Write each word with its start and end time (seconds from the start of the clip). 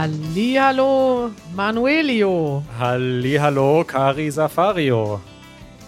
Hallihallo, 0.00 1.30
Manuelio. 1.54 2.64
Hallihallo, 2.78 3.84
Kari 3.84 4.30
Safario. 4.30 5.20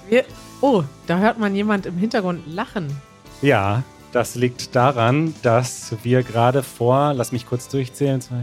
Wir, 0.07 0.27
oh, 0.61 0.84
da 1.07 1.16
hört 1.16 1.38
man 1.38 1.55
jemand 1.55 1.87
im 1.87 1.96
Hintergrund 1.96 2.43
lachen. 2.46 2.95
Ja, 3.41 3.84
das 4.12 4.34
liegt 4.34 4.77
daran, 4.77 5.34
dass 5.41 5.96
wir 6.02 6.23
gerade 6.25 6.62
vor, 6.62 7.14
lass 7.14 7.33
mich 7.33 7.46
kurz 7.46 7.69
durchzählen, 7.69 8.20
2, 8.20 8.34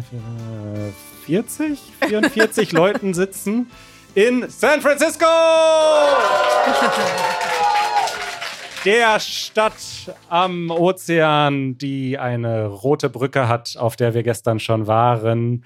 4, 1.28 1.44
40, 1.44 1.80
44 2.08 2.72
Leuten 2.72 3.14
sitzen 3.14 3.70
in 4.16 4.50
San 4.50 4.82
Francisco! 4.82 5.28
Der 8.86 9.20
Stadt 9.20 9.74
am 10.30 10.72
Ozean, 10.72 11.78
die 11.78 12.18
eine 12.18 12.68
rote 12.68 13.10
Brücke 13.10 13.50
hat, 13.50 13.76
auf 13.78 13.98
der 13.98 14.14
wir 14.14 14.24
gestern 14.24 14.60
schon 14.60 14.88
waren. 14.88 15.66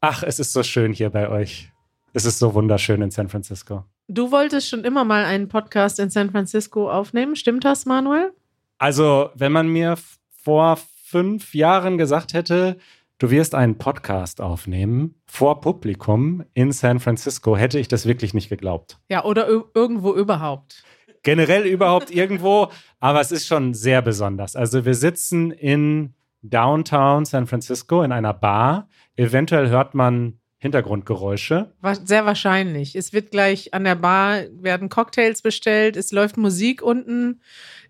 Ach, 0.00 0.22
es 0.22 0.38
ist 0.38 0.52
so 0.52 0.62
schön 0.62 0.92
hier 0.92 1.10
bei 1.10 1.28
euch. 1.28 1.72
Es 2.12 2.24
ist 2.24 2.38
so 2.38 2.54
wunderschön 2.54 3.02
in 3.02 3.10
San 3.10 3.28
Francisco. 3.28 3.84
Du 4.06 4.30
wolltest 4.30 4.68
schon 4.68 4.84
immer 4.84 5.04
mal 5.04 5.24
einen 5.24 5.48
Podcast 5.48 5.98
in 5.98 6.08
San 6.08 6.30
Francisco 6.30 6.88
aufnehmen. 6.88 7.34
Stimmt 7.34 7.64
das, 7.64 7.84
Manuel? 7.84 8.32
Also, 8.78 9.30
wenn 9.34 9.50
man 9.50 9.66
mir 9.66 9.96
vor 10.30 10.78
fünf 11.04 11.52
Jahren 11.52 11.98
gesagt 11.98 12.32
hätte, 12.32 12.76
du 13.18 13.30
wirst 13.30 13.56
einen 13.56 13.76
Podcast 13.76 14.40
aufnehmen 14.40 15.16
vor 15.26 15.60
Publikum 15.60 16.44
in 16.54 16.70
San 16.70 17.00
Francisco, 17.00 17.56
hätte 17.56 17.80
ich 17.80 17.88
das 17.88 18.06
wirklich 18.06 18.34
nicht 18.34 18.48
geglaubt. 18.48 18.98
Ja, 19.08 19.24
oder 19.24 19.48
irgendwo 19.48 20.14
überhaupt 20.14 20.84
generell 21.26 21.66
überhaupt 21.66 22.12
irgendwo, 22.12 22.70
aber 23.00 23.20
es 23.20 23.32
ist 23.32 23.48
schon 23.48 23.74
sehr 23.74 24.00
besonders. 24.00 24.54
Also 24.54 24.84
wir 24.84 24.94
sitzen 24.94 25.50
in 25.50 26.14
Downtown 26.42 27.24
San 27.24 27.48
Francisco 27.48 28.02
in 28.04 28.12
einer 28.12 28.32
Bar. 28.32 28.88
Eventuell 29.16 29.68
hört 29.68 29.96
man 29.96 30.38
Hintergrundgeräusche. 30.58 31.72
Sehr 32.04 32.26
wahrscheinlich. 32.26 32.94
Es 32.94 33.12
wird 33.12 33.32
gleich 33.32 33.74
an 33.74 33.82
der 33.82 33.96
Bar 33.96 34.42
werden 34.52 34.88
Cocktails 34.88 35.42
bestellt, 35.42 35.96
es 35.96 36.12
läuft 36.12 36.36
Musik 36.36 36.80
unten, 36.80 37.40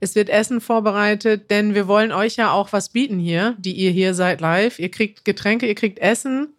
es 0.00 0.14
wird 0.14 0.30
Essen 0.30 0.62
vorbereitet, 0.62 1.50
denn 1.50 1.74
wir 1.74 1.86
wollen 1.86 2.12
euch 2.12 2.36
ja 2.36 2.52
auch 2.52 2.72
was 2.72 2.88
bieten 2.88 3.18
hier, 3.18 3.54
die 3.58 3.72
ihr 3.72 3.90
hier 3.90 4.14
seid 4.14 4.40
live. 4.40 4.78
Ihr 4.78 4.90
kriegt 4.90 5.26
Getränke, 5.26 5.66
ihr 5.66 5.74
kriegt 5.74 5.98
Essen. 5.98 6.54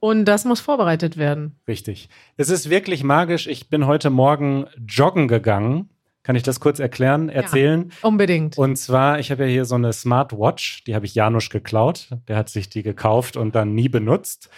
Und 0.00 0.26
das 0.26 0.44
muss 0.44 0.60
vorbereitet 0.60 1.16
werden. 1.16 1.56
Richtig. 1.66 2.10
Es 2.36 2.50
ist 2.50 2.68
wirklich 2.68 3.04
magisch. 3.04 3.46
Ich 3.46 3.68
bin 3.68 3.86
heute 3.86 4.10
Morgen 4.10 4.66
joggen 4.86 5.28
gegangen 5.28 5.88
kann 6.22 6.36
ich 6.36 6.42
das 6.42 6.60
kurz 6.60 6.78
erklären, 6.78 7.28
erzählen? 7.28 7.90
Ja, 8.02 8.08
unbedingt. 8.08 8.58
Und 8.58 8.76
zwar, 8.76 9.18
ich 9.18 9.30
habe 9.30 9.44
ja 9.44 9.50
hier 9.50 9.64
so 9.64 9.74
eine 9.74 9.92
Smartwatch, 9.92 10.84
die 10.84 10.94
habe 10.94 11.06
ich 11.06 11.14
Janusz 11.14 11.48
geklaut. 11.48 12.10
Der 12.28 12.36
hat 12.36 12.48
sich 12.48 12.68
die 12.68 12.82
gekauft 12.82 13.36
und 13.36 13.54
dann 13.54 13.74
nie 13.74 13.88
benutzt. 13.88 14.50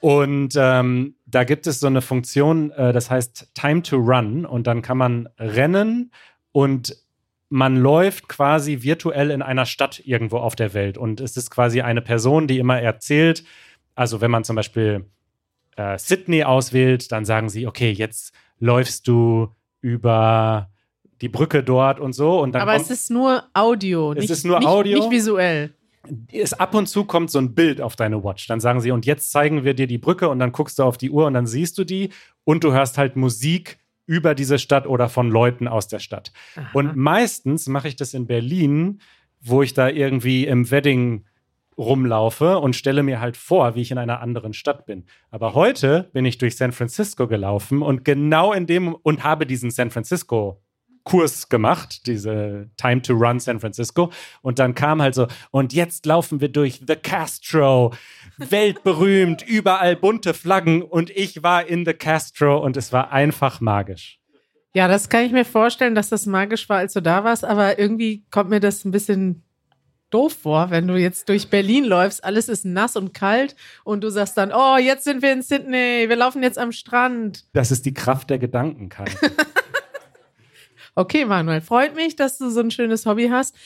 Und 0.00 0.54
ähm, 0.56 1.14
da 1.24 1.44
gibt 1.44 1.66
es 1.66 1.80
so 1.80 1.86
eine 1.86 2.02
Funktion, 2.02 2.70
äh, 2.72 2.92
das 2.92 3.10
heißt 3.10 3.52
Time 3.54 3.82
to 3.82 3.96
Run. 3.96 4.44
Und 4.44 4.66
dann 4.66 4.82
kann 4.82 4.98
man 4.98 5.28
rennen 5.38 6.10
und 6.52 6.96
man 7.48 7.76
läuft 7.76 8.28
quasi 8.28 8.82
virtuell 8.82 9.30
in 9.30 9.40
einer 9.40 9.64
Stadt 9.64 10.02
irgendwo 10.04 10.38
auf 10.38 10.56
der 10.56 10.74
Welt. 10.74 10.98
Und 10.98 11.20
es 11.20 11.36
ist 11.36 11.50
quasi 11.50 11.80
eine 11.80 12.02
Person, 12.02 12.48
die 12.48 12.58
immer 12.58 12.80
erzählt, 12.80 13.44
also 13.94 14.20
wenn 14.20 14.30
man 14.30 14.44
zum 14.44 14.56
Beispiel 14.56 15.04
äh, 15.76 15.96
Sydney 15.98 16.44
auswählt, 16.44 17.12
dann 17.12 17.24
sagen 17.24 17.48
sie, 17.48 17.66
okay, 17.66 17.90
jetzt 17.90 18.34
läufst 18.58 19.06
du 19.06 19.54
über 19.80 20.70
die 21.24 21.30
Brücke 21.30 21.62
dort 21.62 22.00
und 22.00 22.12
so. 22.12 22.40
Und 22.40 22.52
dann 22.52 22.62
Aber 22.62 22.74
kommt, 22.74 22.84
es 22.84 22.90
ist 22.90 23.10
nur 23.10 23.44
Audio. 23.54 24.12
Es 24.12 24.20
nicht, 24.20 24.30
ist 24.30 24.44
nur 24.44 24.58
nicht, 24.58 24.68
Audio. 24.68 24.98
Nicht 24.98 25.10
visuell. 25.10 25.72
Es 26.30 26.52
ab 26.52 26.74
und 26.74 26.86
zu 26.86 27.04
kommt 27.04 27.30
so 27.30 27.38
ein 27.38 27.54
Bild 27.54 27.80
auf 27.80 27.96
deine 27.96 28.22
Watch. 28.22 28.46
Dann 28.46 28.60
sagen 28.60 28.82
sie, 28.82 28.90
und 28.90 29.06
jetzt 29.06 29.32
zeigen 29.32 29.64
wir 29.64 29.72
dir 29.72 29.86
die 29.86 29.96
Brücke 29.96 30.28
und 30.28 30.38
dann 30.38 30.52
guckst 30.52 30.78
du 30.78 30.82
auf 30.82 30.98
die 30.98 31.10
Uhr 31.10 31.26
und 31.26 31.32
dann 31.32 31.46
siehst 31.46 31.78
du 31.78 31.84
die 31.84 32.10
und 32.44 32.62
du 32.62 32.74
hörst 32.74 32.98
halt 32.98 33.16
Musik 33.16 33.78
über 34.04 34.34
diese 34.34 34.58
Stadt 34.58 34.86
oder 34.86 35.08
von 35.08 35.30
Leuten 35.30 35.66
aus 35.66 35.88
der 35.88 35.98
Stadt. 35.98 36.30
Aha. 36.56 36.68
Und 36.74 36.94
meistens 36.94 37.68
mache 37.68 37.88
ich 37.88 37.96
das 37.96 38.12
in 38.12 38.26
Berlin, 38.26 39.00
wo 39.40 39.62
ich 39.62 39.72
da 39.72 39.88
irgendwie 39.88 40.46
im 40.46 40.70
Wedding 40.70 41.24
rumlaufe 41.78 42.58
und 42.58 42.76
stelle 42.76 43.02
mir 43.02 43.20
halt 43.20 43.38
vor, 43.38 43.74
wie 43.74 43.80
ich 43.80 43.90
in 43.90 43.96
einer 43.96 44.20
anderen 44.20 44.52
Stadt 44.52 44.84
bin. 44.84 45.04
Aber 45.30 45.54
heute 45.54 46.10
bin 46.12 46.26
ich 46.26 46.36
durch 46.36 46.56
San 46.56 46.72
Francisco 46.72 47.26
gelaufen 47.26 47.80
und 47.80 48.04
genau 48.04 48.52
in 48.52 48.66
dem 48.66 48.94
und 48.94 49.24
habe 49.24 49.46
diesen 49.46 49.70
San 49.70 49.90
Francisco 49.90 50.60
Kurs 51.04 51.48
gemacht, 51.48 52.06
diese 52.06 52.70
Time 52.76 53.02
to 53.02 53.14
Run 53.14 53.38
San 53.38 53.60
Francisco. 53.60 54.10
Und 54.42 54.58
dann 54.58 54.74
kam 54.74 55.00
halt 55.00 55.14
so, 55.14 55.26
und 55.50 55.72
jetzt 55.72 56.06
laufen 56.06 56.40
wir 56.40 56.48
durch 56.48 56.80
The 56.86 56.96
Castro, 56.96 57.92
weltberühmt, 58.38 59.42
überall 59.46 59.96
bunte 59.96 60.34
Flaggen. 60.34 60.82
Und 60.82 61.10
ich 61.10 61.42
war 61.42 61.66
in 61.66 61.84
The 61.84 61.94
Castro 61.94 62.58
und 62.58 62.76
es 62.76 62.92
war 62.92 63.12
einfach 63.12 63.60
magisch. 63.60 64.18
Ja, 64.74 64.88
das 64.88 65.08
kann 65.08 65.24
ich 65.24 65.32
mir 65.32 65.44
vorstellen, 65.44 65.94
dass 65.94 66.08
das 66.08 66.26
magisch 66.26 66.68
war, 66.68 66.78
als 66.78 66.94
du 66.94 67.00
da 67.00 67.22
warst. 67.22 67.44
Aber 67.44 67.78
irgendwie 67.78 68.24
kommt 68.30 68.50
mir 68.50 68.60
das 68.60 68.84
ein 68.84 68.90
bisschen 68.90 69.44
doof 70.10 70.36
vor, 70.42 70.70
wenn 70.70 70.86
du 70.86 70.96
jetzt 70.96 71.28
durch 71.28 71.50
Berlin 71.50 71.84
läufst, 71.84 72.22
alles 72.22 72.48
ist 72.48 72.64
nass 72.64 72.96
und 72.96 73.12
kalt 73.14 73.56
und 73.82 74.04
du 74.04 74.10
sagst 74.10 74.36
dann, 74.38 74.52
oh, 74.54 74.76
jetzt 74.76 75.02
sind 75.02 75.22
wir 75.22 75.32
in 75.32 75.42
Sydney, 75.42 76.08
wir 76.08 76.14
laufen 76.14 76.40
jetzt 76.42 76.56
am 76.56 76.70
Strand. 76.70 77.44
Das 77.52 77.72
ist 77.72 77.84
die 77.84 77.94
Kraft 77.94 78.30
der 78.30 78.38
Gedanken, 78.38 78.88
Kai. 78.88 79.06
Okay, 80.96 81.24
Manuel, 81.24 81.60
freut 81.60 81.94
mich, 81.96 82.14
dass 82.14 82.38
du 82.38 82.50
so 82.50 82.60
ein 82.60 82.70
schönes 82.70 83.04
Hobby 83.04 83.28
hast. 83.28 83.56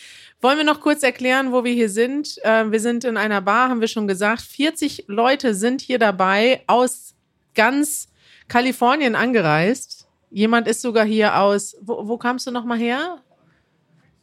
Wollen 0.41 0.57
wir 0.57 0.65
noch 0.65 0.81
kurz 0.81 1.03
erklären, 1.03 1.53
wo 1.53 1.65
wir 1.65 1.73
hier 1.73 1.91
sind? 1.91 2.39
Äh, 2.43 2.71
wir 2.71 2.81
sind 2.81 3.05
in 3.05 3.17
einer 3.17 3.43
Bar, 3.43 3.69
haben 3.69 3.81
wir 3.81 3.89
schon 3.89 4.09
gesagt. 4.09 4.41
40 4.41 5.05
Leute 5.09 5.55
sind 5.55 5.81
hier 5.81 5.99
dabei, 5.99 6.63
aus 6.67 7.15
ganz 7.55 8.09
Kalifornien 8.47 9.15
angereist. 9.15 10.09
Jemand 10.31 10.69
ist 10.69 10.81
sogar 10.81 11.05
hier 11.05 11.39
aus, 11.39 11.77
wo, 11.83 12.09
wo 12.09 12.17
kamst 12.17 12.47
du 12.47 12.51
nochmal 12.51 12.79
her? 12.79 13.19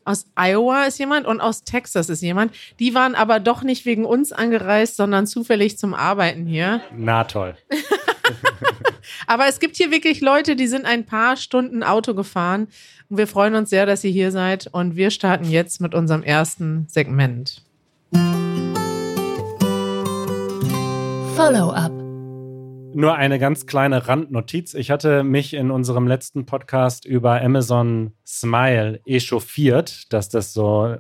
Aus 0.04 0.28
Iowa 0.36 0.86
ist 0.86 1.00
jemand 1.00 1.26
und 1.26 1.42
aus 1.42 1.64
Texas 1.64 2.10
ist 2.10 2.22
jemand. 2.22 2.54
Die 2.80 2.94
waren 2.94 3.16
aber 3.16 3.40
doch 3.40 3.64
nicht 3.64 3.86
wegen 3.86 4.06
uns 4.06 4.32
angereist, 4.32 4.98
sondern 4.98 5.28
zufällig 5.28 5.78
zum 5.78 5.94
Arbeiten 5.94 6.46
hier. 6.46 6.82
Na 6.96 7.24
toll. 7.24 7.58
Aber 9.28 9.47
es 9.47 9.59
gibt 9.59 9.75
hier 9.75 9.91
wirklich 9.91 10.22
Leute, 10.22 10.56
die 10.56 10.68
sind 10.68 10.86
ein 10.86 11.06
paar 11.06 11.38
Stunden 11.38 11.84
Auto 11.84 12.13
gefahren. 12.13 12.68
Und 13.09 13.18
wir 13.18 13.28
freuen 13.28 13.56
uns 13.56 13.69
sehr, 13.69 13.86
dass 13.86 14.03
ihr 14.03 14.12
hier 14.12 14.31
seid. 14.31 14.68
Und 14.72 14.96
wir 14.96 15.12
starten 15.12 15.46
jetzt 15.46 15.81
mit 15.81 15.94
unserem 15.94 16.24
ersten 16.24 16.88
Segment. 16.90 17.62
Follow-up. 21.36 21.91
Nur 22.97 23.16
eine 23.16 23.40
ganz 23.40 23.66
kleine 23.66 24.08
Randnotiz. 24.08 24.74
Ich 24.74 24.90
hatte 24.90 25.25
mich 25.25 25.53
in 25.53 25.69
unserem 25.69 26.07
letzten 26.07 26.46
Podcast 26.46 27.06
über 27.06 27.42
Amazon 27.42 28.13
Smile 28.25 29.02
echauffiert, 29.06 30.13
dass 30.13 30.30
das 30.30 30.53
so. 30.53 30.96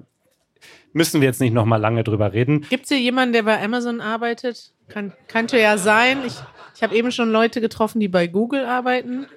Müssen 0.91 1.21
wir 1.21 1.27
jetzt 1.27 1.39
nicht 1.39 1.53
noch 1.53 1.65
mal 1.65 1.77
lange 1.77 2.03
drüber 2.03 2.33
reden. 2.33 2.61
Gibt 2.69 2.83
es 2.83 2.89
hier 2.89 2.99
jemanden, 2.99 3.33
der 3.33 3.43
bei 3.43 3.61
Amazon 3.63 4.01
arbeitet? 4.01 4.73
Kann, 4.89 5.13
könnte 5.29 5.57
ja 5.59 5.77
sein. 5.77 6.19
Ich 6.25 6.35
ich 6.75 6.83
habe 6.83 6.95
eben 6.95 7.11
schon 7.11 7.31
Leute 7.31 7.61
getroffen, 7.61 7.99
die 7.99 8.07
bei 8.07 8.27
Google 8.27 8.65
arbeiten. 8.65 9.27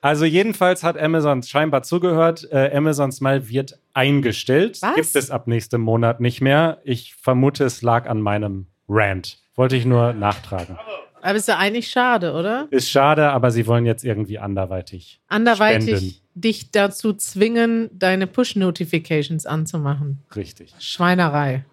Also 0.00 0.24
jedenfalls 0.24 0.84
hat 0.84 0.96
Amazon 0.96 1.42
scheinbar 1.42 1.82
zugehört. 1.82 2.46
Äh, 2.52 2.70
Amazon 2.74 3.10
Smile 3.10 3.48
wird 3.48 3.78
eingestellt. 3.94 4.78
Was? 4.80 4.94
Gibt 4.94 5.16
es 5.16 5.30
ab 5.30 5.48
nächstem 5.48 5.80
Monat 5.80 6.20
nicht 6.20 6.40
mehr. 6.40 6.78
Ich 6.84 7.14
vermute, 7.16 7.64
es 7.64 7.82
lag 7.82 8.08
an 8.08 8.20
meinem 8.20 8.66
Rant. 8.88 9.38
Wollte 9.56 9.74
ich 9.74 9.84
nur 9.84 10.12
nachtragen. 10.12 10.78
Aber 11.20 11.36
ist 11.36 11.48
ja 11.48 11.58
eigentlich 11.58 11.90
schade, 11.90 12.32
oder? 12.32 12.68
Ist 12.70 12.90
schade, 12.90 13.30
aber 13.30 13.50
sie 13.50 13.66
wollen 13.66 13.86
jetzt 13.86 14.04
irgendwie 14.04 14.38
anderweitig. 14.38 15.20
Anderweitig 15.26 15.96
spenden. 15.96 16.14
dich 16.34 16.70
dazu 16.70 17.12
zwingen, 17.12 17.90
deine 17.92 18.28
Push-Notifications 18.28 19.44
anzumachen. 19.44 20.22
Richtig. 20.36 20.72
Schweinerei. 20.78 21.64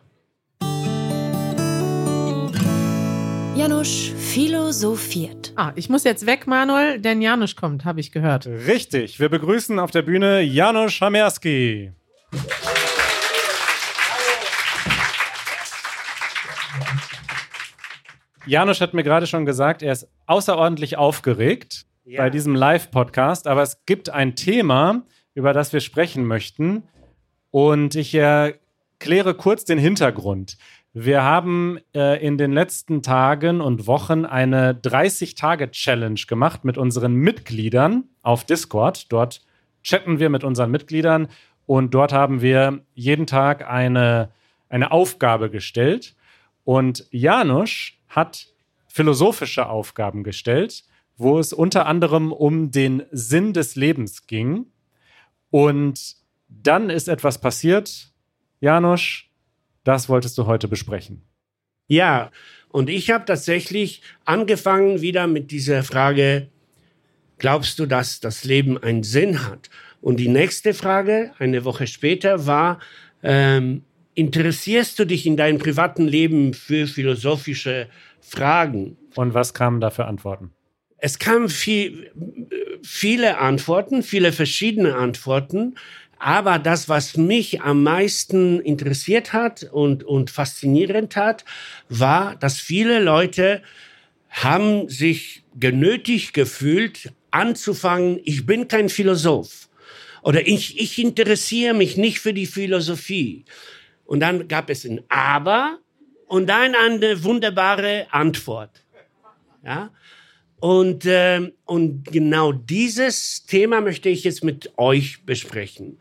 Janusz 3.56 4.12
philosophiert. 4.18 5.54
Ah, 5.56 5.72
ich 5.76 5.88
muss 5.88 6.04
jetzt 6.04 6.26
weg, 6.26 6.46
Manuel, 6.46 7.00
denn 7.00 7.22
Janusz 7.22 7.56
kommt, 7.56 7.86
habe 7.86 8.02
ich 8.02 8.12
gehört. 8.12 8.46
Richtig. 8.48 9.18
Wir 9.18 9.30
begrüßen 9.30 9.80
auf 9.80 9.92
der 9.92 10.02
Bühne 10.02 10.42
Janusz 10.42 11.00
Hamerski. 11.00 11.94
Janusz 18.46 18.82
hat 18.82 18.94
mir 18.94 19.04
gerade 19.04 19.26
schon 19.26 19.46
gesagt, 19.46 19.82
er 19.82 19.94
ist 19.94 20.10
außerordentlich 20.26 20.98
aufgeregt 20.98 21.86
ja. 22.04 22.24
bei 22.24 22.30
diesem 22.30 22.56
Live-Podcast, 22.56 23.48
aber 23.48 23.62
es 23.62 23.86
gibt 23.86 24.10
ein 24.10 24.36
Thema, 24.36 25.04
über 25.34 25.54
das 25.54 25.72
wir 25.72 25.80
sprechen 25.80 26.26
möchten. 26.26 26.84
Und 27.52 27.96
ich 27.96 28.14
erkläre 28.14 29.34
kurz 29.34 29.64
den 29.64 29.80
Hintergrund. 29.80 30.58
Wir 30.98 31.24
haben 31.24 31.78
äh, 31.94 32.26
in 32.26 32.38
den 32.38 32.54
letzten 32.54 33.02
Tagen 33.02 33.60
und 33.60 33.86
Wochen 33.86 34.24
eine 34.24 34.72
30-Tage-Challenge 34.76 36.22
gemacht 36.26 36.64
mit 36.64 36.78
unseren 36.78 37.16
Mitgliedern 37.16 38.06
auf 38.22 38.46
Discord. 38.46 39.12
Dort 39.12 39.42
chatten 39.84 40.20
wir 40.20 40.30
mit 40.30 40.46
unseren 40.46 40.72
Mitgliedern 40.72 41.28
und 41.66 41.94
dort 41.94 42.14
haben 42.14 42.42
wir 42.42 42.80
jeden 42.94 43.28
Tag 43.28 43.68
eine, 43.68 44.32
eine 44.70 44.92
Aufgabe 44.94 45.50
gestellt. 45.50 46.16
Und 46.64 47.06
Janusz 47.12 47.92
hat 48.08 48.48
philosophische 48.88 49.68
Aufgaben 49.68 50.24
gestellt, 50.24 50.86
wo 51.18 51.40
es 51.40 51.52
unter 51.52 51.88
anderem 51.88 52.32
um 52.32 52.72
den 52.72 53.04
Sinn 53.12 53.52
des 53.52 53.76
Lebens 53.76 54.28
ging. 54.28 54.68
Und 55.50 56.16
dann 56.48 56.90
ist 56.90 57.10
etwas 57.10 57.42
passiert. 57.42 58.14
Janusz, 58.62 59.25
das 59.86 60.10
wolltest 60.10 60.38
du 60.38 60.46
heute 60.46 60.68
besprechen. 60.68 61.22
Ja, 61.88 62.32
und 62.70 62.90
ich 62.90 63.12
habe 63.12 63.24
tatsächlich 63.24 64.02
angefangen 64.26 65.00
wieder 65.00 65.28
mit 65.28 65.52
dieser 65.52 65.84
Frage, 65.84 66.50
glaubst 67.38 67.80
du, 67.80 67.86
dass 67.86 68.20
das 68.20 68.44
Leben 68.44 68.78
einen 68.78 69.04
Sinn 69.04 69.48
hat? 69.48 69.70
Und 70.02 70.18
die 70.18 70.28
nächste 70.28 70.74
Frage, 70.74 71.32
eine 71.40 71.64
Woche 71.64 71.88
später, 71.88 72.46
war, 72.46 72.80
ähm, 73.24 73.84
interessierst 74.14 75.00
du 75.00 75.06
dich 75.06 75.26
in 75.26 75.38
deinem 75.38 75.60
privaten 75.60 76.08
Leben 76.08 76.54
für 76.54 76.88
philosophische 76.88 77.88
Fragen? 78.20 78.98
Und 79.16 79.34
was 79.34 79.54
kamen 79.54 79.80
da 79.80 79.90
für 79.90 80.06
Antworten? 80.06 80.52
Es 80.98 81.20
kamen 81.20 81.50
viel, 81.50 82.12
viele 82.82 83.38
Antworten, 83.38 84.02
viele 84.02 84.32
verschiedene 84.32 84.96
Antworten. 84.96 85.76
Aber 86.18 86.60
das, 86.60 86.90
was 86.90 87.18
mich 87.18 87.62
am 87.62 87.84
meisten 87.84 88.60
interessiert 88.62 89.34
hat 89.34 89.64
und, 89.72 90.04
und 90.04 90.32
faszinierend 90.32 91.16
hat, 91.16 91.46
war, 91.90 92.36
dass 92.36 92.60
viele 92.60 93.00
Leute 93.00 93.62
haben 94.30 94.90
sich 94.90 95.44
genötigt 95.60 96.34
gefühlt, 96.34 97.14
anzufangen, 97.32 98.20
ich 98.24 98.46
bin 98.46 98.68
kein 98.68 98.90
Philosoph 98.90 99.70
oder 100.24 100.48
ich, 100.48 100.80
ich 100.80 100.98
interessiere 101.00 101.74
mich 101.74 101.98
nicht 101.98 102.20
für 102.20 102.34
die 102.34 102.46
Philosophie. 102.46 103.46
Und 104.06 104.22
dann 104.22 104.48
gab 104.48 104.70
es 104.70 104.86
ein 104.86 105.02
Aber 105.10 105.80
und 106.28 106.48
dann 106.48 106.76
eine 106.76 107.24
wunderbare 107.24 108.08
Antwort. 108.12 108.84
Ja? 109.64 109.92
Und, 110.60 111.06
äh, 111.06 111.52
und 111.66 112.06
genau 112.06 112.52
dieses 112.52 113.46
Thema 113.46 113.82
möchte 113.82 114.10
ich 114.10 114.24
jetzt 114.24 114.44
mit 114.44 114.72
euch 114.78 115.24
besprechen. 115.26 116.00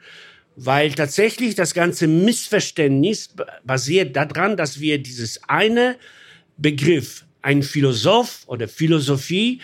Weil 0.56 0.92
tatsächlich 0.92 1.56
das 1.56 1.74
ganze 1.74 2.06
Missverständnis 2.06 3.34
basiert 3.64 4.14
daran, 4.14 4.56
dass 4.56 4.80
wir 4.80 4.98
dieses 4.98 5.40
eine 5.48 5.96
Begriff, 6.56 7.24
ein 7.42 7.62
Philosoph 7.62 8.44
oder 8.46 8.68
Philosophie, 8.68 9.60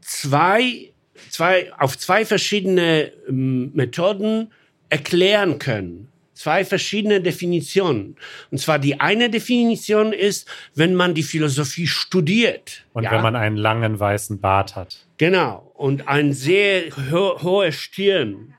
zwei, 0.00 0.92
zwei, 1.30 1.72
auf 1.78 1.96
zwei 1.96 2.24
verschiedene 2.24 3.12
ähm, 3.28 3.70
Methoden 3.74 4.50
erklären 4.88 5.58
können 5.58 6.08
zwei 6.38 6.64
verschiedene 6.64 7.20
Definitionen. 7.20 8.16
Und 8.50 8.58
zwar 8.58 8.78
die 8.78 9.00
eine 9.00 9.28
Definition 9.28 10.12
ist, 10.12 10.48
wenn 10.74 10.94
man 10.94 11.14
die 11.14 11.24
Philosophie 11.24 11.88
studiert. 11.88 12.84
Und 12.92 13.04
ja? 13.04 13.12
wenn 13.12 13.22
man 13.22 13.34
einen 13.34 13.56
langen 13.56 13.98
weißen 13.98 14.40
Bart 14.40 14.76
hat. 14.76 15.06
Genau. 15.16 15.72
Und 15.74 16.06
ein 16.06 16.32
sehr 16.32 16.84
ho 17.10 17.42
hohe 17.42 17.72
Stirn. 17.72 18.54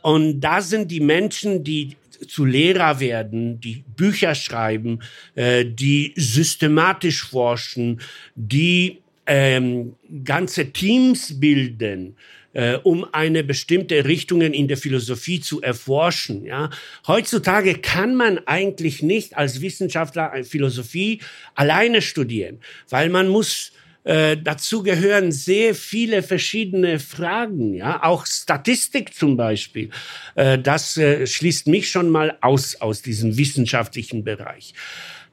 Und 0.00 0.40
da 0.40 0.60
sind 0.62 0.90
die 0.90 1.00
Menschen, 1.00 1.64
die 1.64 1.96
zu 2.28 2.44
Lehrer 2.44 3.00
werden, 3.00 3.60
die 3.60 3.84
Bücher 3.96 4.34
schreiben, 4.34 5.00
äh, 5.34 5.64
die 5.66 6.14
systematisch 6.16 7.24
forschen, 7.24 8.00
die 8.34 9.02
ähm, 9.26 9.96
ganze 10.24 10.72
Teams 10.72 11.38
bilden, 11.40 12.16
äh, 12.54 12.76
um 12.82 13.06
eine 13.12 13.44
bestimmte 13.44 14.04
Richtung 14.04 14.40
in 14.40 14.68
der 14.68 14.76
Philosophie 14.76 15.40
zu 15.40 15.60
erforschen. 15.60 16.44
Ja. 16.44 16.70
Heutzutage 17.06 17.74
kann 17.74 18.14
man 18.14 18.38
eigentlich 18.46 19.02
nicht 19.02 19.36
als 19.36 19.60
Wissenschaftler 19.60 20.32
Philosophie 20.44 21.20
alleine 21.54 22.00
studieren, 22.00 22.60
weil 22.88 23.10
man 23.10 23.28
muss 23.28 23.72
äh, 24.04 24.36
dazu 24.36 24.82
gehören 24.82 25.32
sehr 25.32 25.74
viele 25.74 26.22
verschiedene 26.22 27.00
Fragen, 27.00 27.74
ja, 27.74 28.02
auch 28.02 28.26
Statistik 28.26 29.14
zum 29.14 29.36
Beispiel. 29.36 29.90
Äh, 30.34 30.58
das 30.58 30.96
äh, 30.98 31.26
schließt 31.26 31.68
mich 31.68 31.90
schon 31.90 32.10
mal 32.10 32.36
aus 32.42 32.76
aus 32.76 33.00
diesem 33.00 33.36
wissenschaftlichen 33.38 34.22
Bereich. 34.22 34.74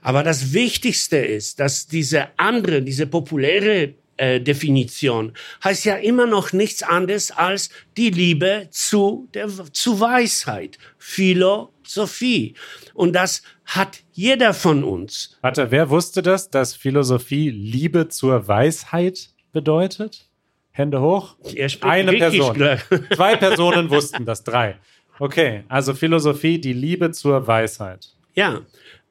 Aber 0.02 0.24
das 0.24 0.54
Wichtigste 0.54 1.18
ist, 1.18 1.60
dass 1.60 1.88
diese 1.88 2.28
andere, 2.38 2.82
diese 2.82 3.08
populäre 3.08 3.94
äh, 4.22 4.40
Definition 4.40 5.34
heißt 5.64 5.84
ja 5.86 5.96
immer 5.96 6.28
noch 6.28 6.54
nichts 6.54 6.84
anderes 6.84 7.32
als 7.32 7.72
die 7.98 8.12
Liebe 8.12 8.68
zu, 8.70 9.28
der, 9.34 9.50
zu 9.74 10.00
Weisheit, 10.00 10.78
Philosophie. 11.00 12.54
Und 12.94 13.14
das 13.14 13.42
hat 13.66 14.04
jeder 14.12 14.54
von 14.54 14.84
uns. 14.84 15.40
Warte, 15.42 15.72
wer 15.72 15.90
wusste 15.90 16.22
das, 16.22 16.52
dass 16.52 16.76
Philosophie 16.76 17.50
Liebe 17.50 18.10
zur 18.10 18.48
Weisheit 18.48 19.30
bedeutet? 19.54 20.28
Hände 20.70 21.02
hoch. 21.02 21.36
Eine 21.82 22.14
Person. 22.14 22.56
Zwei 23.16 23.36
Personen 23.38 23.90
wussten 23.90 24.26
das, 24.26 24.44
drei. 24.44 24.78
Okay, 25.18 25.64
also 25.68 25.96
Philosophie, 25.96 26.60
die 26.62 26.74
Liebe 26.74 27.12
zur 27.12 27.48
Weisheit. 27.48 28.08
Ja, 28.36 28.62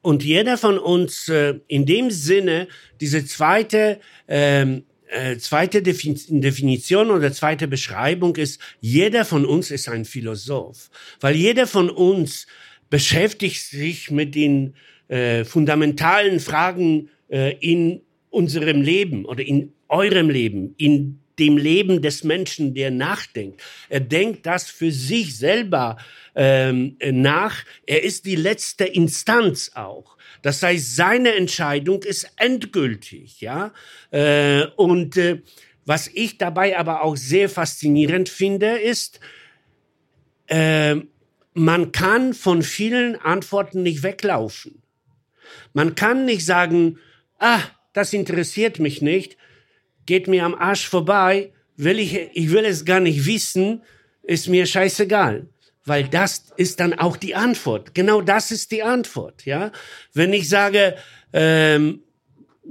und 0.01 0.23
jeder 0.23 0.57
von 0.57 0.79
uns 0.79 1.27
äh, 1.27 1.59
in 1.67 1.85
dem 1.85 2.09
Sinne, 2.09 2.67
diese 2.99 3.23
zweite 3.25 3.99
ähm, 4.27 4.83
äh, 5.11 5.37
zweite 5.37 5.81
Definition 5.81 7.11
oder 7.11 7.33
zweite 7.33 7.67
Beschreibung 7.67 8.35
ist, 8.37 8.61
jeder 8.79 9.25
von 9.25 9.45
uns 9.45 9.69
ist 9.69 9.89
ein 9.89 10.05
Philosoph, 10.05 10.89
weil 11.19 11.35
jeder 11.35 11.67
von 11.67 11.89
uns 11.89 12.47
beschäftigt 12.89 13.61
sich 13.61 14.09
mit 14.09 14.35
den 14.35 14.73
äh, 15.09 15.43
fundamentalen 15.43 16.39
Fragen 16.39 17.09
äh, 17.29 17.55
in 17.59 18.01
unserem 18.29 18.81
Leben 18.81 19.25
oder 19.25 19.43
in 19.43 19.73
eurem 19.89 20.29
Leben, 20.29 20.75
in 20.77 21.19
dem 21.39 21.57
Leben 21.57 22.01
des 22.01 22.23
Menschen, 22.23 22.73
der 22.73 22.91
nachdenkt. 22.91 23.61
Er 23.89 23.99
denkt 23.99 24.45
das 24.45 24.69
für 24.69 24.91
sich 24.91 25.37
selber 25.37 25.97
ähm, 26.35 26.97
nach. 27.03 27.65
Er 27.85 28.03
ist 28.03 28.25
die 28.25 28.35
letzte 28.35 28.85
Instanz 28.85 29.71
auch. 29.75 30.17
Das 30.41 30.63
heißt, 30.63 30.95
seine 30.95 31.35
Entscheidung 31.35 32.03
ist 32.03 32.31
endgültig, 32.37 33.41
ja. 33.41 33.73
Äh, 34.09 34.65
und 34.75 35.17
äh, 35.17 35.41
was 35.85 36.07
ich 36.07 36.37
dabei 36.37 36.77
aber 36.77 37.03
auch 37.03 37.15
sehr 37.15 37.49
faszinierend 37.49 38.29
finde, 38.29 38.77
ist, 38.77 39.19
äh, 40.47 40.95
man 41.53 41.91
kann 41.91 42.33
von 42.33 42.63
vielen 42.63 43.15
Antworten 43.17 43.83
nicht 43.83 44.03
weglaufen. 44.03 44.81
Man 45.73 45.95
kann 45.95 46.25
nicht 46.25 46.45
sagen, 46.45 46.97
ah, 47.39 47.61
das 47.93 48.13
interessiert 48.13 48.79
mich 48.79 49.01
nicht, 49.01 49.37
geht 50.05 50.27
mir 50.27 50.45
am 50.45 50.55
Arsch 50.55 50.87
vorbei, 50.87 51.51
will 51.75 51.99
ich, 51.99 52.15
ich 52.33 52.51
will 52.51 52.65
es 52.65 52.85
gar 52.85 52.99
nicht 52.99 53.25
wissen, 53.25 53.83
ist 54.23 54.47
mir 54.47 54.65
scheißegal 54.65 55.47
weil 55.85 56.07
das 56.07 56.45
ist 56.57 56.79
dann 56.79 56.93
auch 56.93 57.17
die 57.17 57.35
Antwort. 57.35 57.95
Genau 57.95 58.21
das 58.21 58.51
ist 58.51 58.71
die 58.71 58.83
Antwort, 58.83 59.45
ja. 59.45 59.71
Wenn 60.13 60.33
ich 60.33 60.47
sage, 60.47 60.95
ähm, 61.33 62.01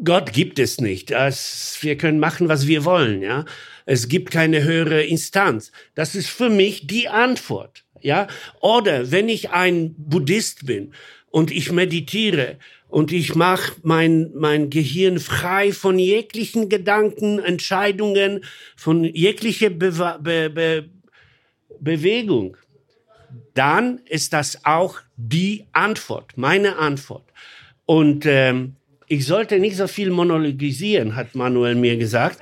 Gott 0.05 0.33
gibt 0.33 0.59
es 0.59 0.81
nicht, 0.81 1.11
das, 1.11 1.79
wir 1.81 1.97
können 1.97 2.21
machen, 2.21 2.49
was 2.49 2.67
wir 2.67 2.85
wollen, 2.85 3.23
ja. 3.23 3.45
Es 3.87 4.09
gibt 4.09 4.31
keine 4.31 4.63
höhere 4.63 5.03
Instanz. 5.03 5.73
Das 5.95 6.15
ist 6.15 6.31
für 6.31 6.49
mich 6.49 6.87
die 6.87 7.09
Antwort, 7.09 7.85
ja. 8.01 8.29
Oder 8.61 9.11
wenn 9.11 9.29
ich 9.29 9.51
ein 9.51 9.95
Buddhist 9.99 10.67
bin 10.67 10.95
und 11.31 11.51
ich 11.51 11.73
meditiere 11.73 12.59
und 12.89 13.13
ich 13.13 13.35
mache 13.35 13.73
mein, 13.83 14.31
mein 14.35 14.71
Gehirn 14.71 15.19
frei 15.19 15.73
von 15.73 15.99
jeglichen 15.99 16.69
Gedanken, 16.69 17.39
Entscheidungen, 17.41 18.45
von 18.77 19.05
jeglicher 19.05 19.71
Be 19.71 20.19
Be 20.21 20.51
Be 20.51 20.89
Bewegung, 21.81 22.57
dann 23.55 24.01
ist 24.07 24.33
das 24.33 24.65
auch 24.65 24.99
die 25.17 25.67
Antwort, 25.73 26.37
meine 26.37 26.77
Antwort. 26.77 27.25
Und 27.87 28.25
ähm, 28.27 28.77
ich 29.07 29.27
sollte 29.27 29.59
nicht 29.59 29.77
so 29.77 29.89
viel 29.89 30.11
monologisieren, 30.11 31.17
hat 31.17 31.35
Manuel 31.35 31.75
mir 31.75 31.97
gesagt. 31.97 32.39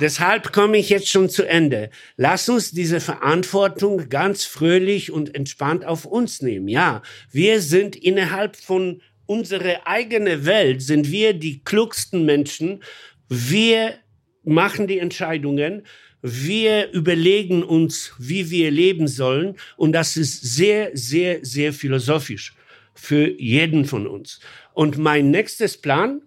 Deshalb 0.00 0.52
komme 0.52 0.76
ich 0.78 0.88
jetzt 0.88 1.08
schon 1.08 1.28
zu 1.28 1.48
Ende. 1.48 1.90
Lass 2.16 2.48
uns 2.48 2.72
diese 2.72 2.98
Verantwortung 2.98 4.08
ganz 4.08 4.44
fröhlich 4.44 5.12
und 5.12 5.34
entspannt 5.36 5.84
auf 5.84 6.04
uns 6.04 6.42
nehmen. 6.42 6.66
Ja, 6.66 7.02
wir 7.30 7.60
sind 7.60 7.94
innerhalb 7.94 8.56
von 8.56 9.02
unserer 9.26 9.86
eigenen 9.86 10.44
Welt, 10.46 10.82
sind 10.82 11.12
wir 11.12 11.32
die 11.32 11.62
klugsten 11.62 12.24
Menschen. 12.24 12.82
Wir 13.28 13.94
machen 14.42 14.88
die 14.88 14.98
Entscheidungen 14.98 15.86
wir 16.26 16.90
überlegen 16.92 17.62
uns, 17.62 18.14
wie 18.18 18.50
wir 18.50 18.70
leben 18.70 19.08
sollen. 19.08 19.56
Und 19.76 19.92
das 19.92 20.16
ist 20.16 20.40
sehr, 20.40 20.90
sehr, 20.94 21.44
sehr 21.44 21.74
philosophisch 21.74 22.54
für 22.94 23.28
jeden 23.38 23.84
von 23.84 24.06
uns. 24.06 24.40
Und 24.72 24.96
mein 24.96 25.30
nächstes 25.30 25.76
Plan. 25.76 26.22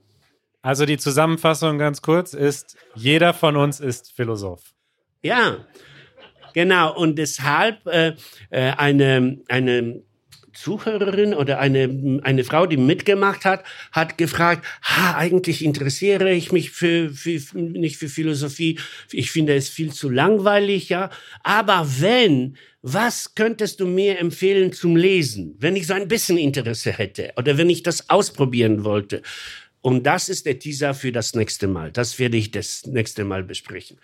Also 0.61 0.85
die 0.85 0.99
Zusammenfassung 0.99 1.79
ganz 1.79 2.03
kurz 2.03 2.35
ist, 2.35 2.77
jeder 2.93 3.33
von 3.33 3.57
uns 3.57 3.79
ist 3.79 4.11
Philosoph. 4.11 4.61
Ja, 5.23 5.65
genau. 6.53 6.95
Und 6.95 7.17
deshalb 7.17 7.87
äh, 7.87 8.13
äh 8.51 8.73
eine, 8.73 9.39
eine 9.47 10.03
Zuhörerin 10.57 11.33
oder 11.33 11.59
eine, 11.59 12.19
eine 12.23 12.43
Frau, 12.43 12.65
die 12.65 12.77
mitgemacht 12.77 13.45
hat, 13.45 13.63
hat 13.91 14.17
gefragt, 14.17 14.65
ha, 14.81 15.15
eigentlich 15.15 15.63
interessiere 15.63 16.31
ich 16.33 16.51
mich 16.51 16.71
für, 16.71 17.11
für, 17.11 17.39
nicht 17.57 17.97
für 17.97 18.09
Philosophie. 18.09 18.79
Ich 19.11 19.31
finde 19.31 19.55
es 19.55 19.69
viel 19.69 19.93
zu 19.93 20.09
langweilig, 20.09 20.89
ja. 20.89 21.11
Aber 21.43 21.87
wenn, 21.99 22.57
was 22.81 23.35
könntest 23.35 23.79
du 23.79 23.85
mir 23.85 24.19
empfehlen 24.19 24.73
zum 24.73 24.95
Lesen, 24.95 25.55
wenn 25.59 25.75
ich 25.75 25.85
so 25.85 25.93
ein 25.93 26.07
bisschen 26.07 26.37
Interesse 26.37 26.91
hätte 26.91 27.33
oder 27.37 27.57
wenn 27.57 27.69
ich 27.69 27.83
das 27.83 28.09
ausprobieren 28.09 28.83
wollte? 28.83 29.21
Und 29.81 30.03
das 30.03 30.27
ist 30.27 30.45
der 30.47 30.57
Teaser 30.57 30.93
für 30.93 31.11
das 31.11 31.35
nächste 31.35 31.67
Mal. 31.67 31.91
Das 31.91 32.17
werde 32.17 32.35
ich 32.35 32.51
das 32.51 32.85
nächste 32.87 33.23
Mal 33.23 33.43
besprechen. 33.43 33.99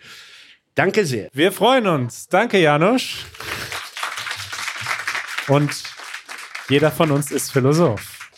Danke 0.74 1.04
sehr. 1.04 1.28
Wir 1.32 1.52
freuen 1.52 1.86
uns. 1.86 2.28
Danke, 2.28 2.60
Janusz. 2.60 3.24
Und 5.48 5.93
jeder 6.68 6.90
von 6.90 7.10
uns 7.10 7.30
ist 7.30 7.50
Philosoph. 7.50 8.30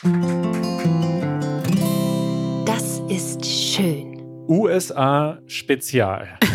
Das 2.66 3.00
ist 3.08 3.44
schön. 3.46 4.20
USA 4.48 5.38
Spezial. 5.46 6.38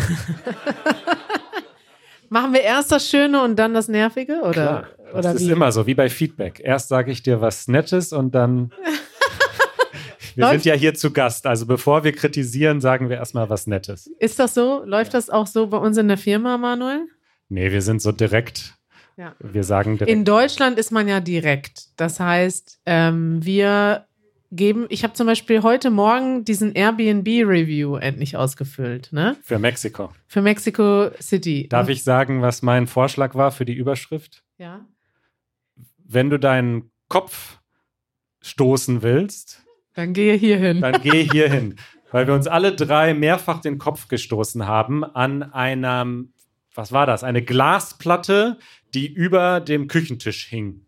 Machen 2.28 2.52
wir 2.54 2.62
erst 2.62 2.90
das 2.92 3.08
Schöne 3.08 3.42
und 3.42 3.56
dann 3.56 3.74
das 3.74 3.88
Nervige? 3.88 4.40
Oder, 4.40 4.52
Klar, 4.52 4.86
das 5.12 5.14
oder 5.14 5.32
ist 5.34 5.46
wie? 5.46 5.50
immer 5.50 5.70
so, 5.72 5.86
wie 5.86 5.94
bei 5.94 6.08
Feedback. 6.08 6.60
Erst 6.64 6.88
sage 6.88 7.10
ich 7.10 7.22
dir 7.22 7.40
was 7.42 7.68
Nettes 7.68 8.12
und 8.14 8.34
dann. 8.34 8.72
wir 10.34 10.44
Läuft- 10.46 10.52
sind 10.52 10.64
ja 10.64 10.74
hier 10.74 10.94
zu 10.94 11.12
Gast. 11.12 11.46
Also 11.46 11.66
bevor 11.66 12.04
wir 12.04 12.12
kritisieren, 12.12 12.80
sagen 12.80 13.10
wir 13.10 13.18
erstmal 13.18 13.50
was 13.50 13.66
Nettes. 13.66 14.06
Ist 14.18 14.38
das 14.38 14.54
so? 14.54 14.82
Läuft 14.86 15.12
das 15.12 15.28
auch 15.28 15.46
so 15.46 15.66
bei 15.66 15.76
uns 15.76 15.98
in 15.98 16.08
der 16.08 16.16
Firma, 16.18 16.56
Manuel? 16.56 17.06
Nee, 17.50 17.70
wir 17.70 17.82
sind 17.82 18.00
so 18.00 18.12
direkt. 18.12 18.78
Ja. 19.22 19.36
Wir 19.38 19.62
sagen 19.62 19.98
direkt. 19.98 20.10
In 20.10 20.24
Deutschland 20.24 20.78
ist 20.80 20.90
man 20.90 21.06
ja 21.06 21.20
direkt. 21.20 21.90
Das 21.96 22.18
heißt, 22.18 22.80
ähm, 22.86 23.38
wir 23.44 24.06
geben, 24.50 24.86
ich 24.88 25.04
habe 25.04 25.14
zum 25.14 25.28
Beispiel 25.28 25.62
heute 25.62 25.90
Morgen 25.90 26.44
diesen 26.44 26.72
Airbnb-Review 26.74 27.94
endlich 27.98 28.36
ausgefüllt, 28.36 29.12
ne? 29.12 29.36
für 29.44 29.60
Mexiko. 29.60 30.12
Für 30.26 30.42
Mexico 30.42 31.10
City. 31.20 31.68
Darf 31.68 31.88
ich 31.88 32.02
sagen, 32.02 32.42
was 32.42 32.62
mein 32.62 32.88
Vorschlag 32.88 33.36
war 33.36 33.52
für 33.52 33.64
die 33.64 33.74
Überschrift? 33.74 34.42
Ja. 34.58 34.84
Wenn 36.04 36.28
du 36.28 36.38
deinen 36.40 36.90
Kopf 37.08 37.60
stoßen 38.40 39.02
willst, 39.02 39.62
Dann 39.94 40.14
gehe 40.14 40.34
hier 40.34 40.58
hin. 40.58 40.80
dann 40.80 41.00
geh 41.00 41.28
hier 41.32 41.48
hin. 41.48 41.76
Weil 42.10 42.26
wir 42.26 42.34
uns 42.34 42.48
alle 42.48 42.74
drei 42.74 43.14
mehrfach 43.14 43.60
den 43.60 43.78
Kopf 43.78 44.08
gestoßen 44.08 44.66
haben 44.66 45.04
an 45.04 45.44
einem, 45.44 46.32
was 46.74 46.90
war 46.90 47.06
das? 47.06 47.22
Eine 47.22 47.40
Glasplatte, 47.42 48.58
die 48.94 49.12
über 49.12 49.60
dem 49.60 49.88
Küchentisch 49.88 50.46
hing. 50.46 50.86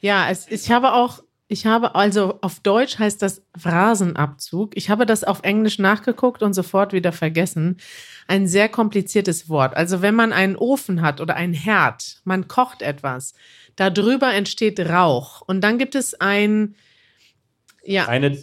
Ja, 0.00 0.30
es, 0.30 0.46
ich 0.48 0.70
habe 0.70 0.92
auch, 0.92 1.22
ich 1.48 1.66
habe, 1.66 1.94
also 1.94 2.38
auf 2.42 2.60
Deutsch 2.60 2.98
heißt 2.98 3.22
das 3.22 3.42
Phrasenabzug. 3.56 4.76
Ich 4.76 4.90
habe 4.90 5.06
das 5.06 5.24
auf 5.24 5.40
Englisch 5.42 5.78
nachgeguckt 5.78 6.42
und 6.42 6.52
sofort 6.52 6.92
wieder 6.92 7.12
vergessen. 7.12 7.78
Ein 8.26 8.46
sehr 8.46 8.68
kompliziertes 8.68 9.48
Wort. 9.48 9.76
Also 9.76 10.02
wenn 10.02 10.14
man 10.14 10.32
einen 10.32 10.56
Ofen 10.56 11.02
hat 11.02 11.20
oder 11.20 11.36
ein 11.36 11.54
Herd, 11.54 12.20
man 12.24 12.48
kocht 12.48 12.82
etwas, 12.82 13.34
darüber 13.76 14.32
entsteht 14.32 14.78
Rauch. 14.80 15.40
Und 15.40 15.62
dann 15.62 15.78
gibt 15.78 15.94
es 15.94 16.14
ein, 16.14 16.74
ja, 17.82 18.06
Eine 18.06 18.36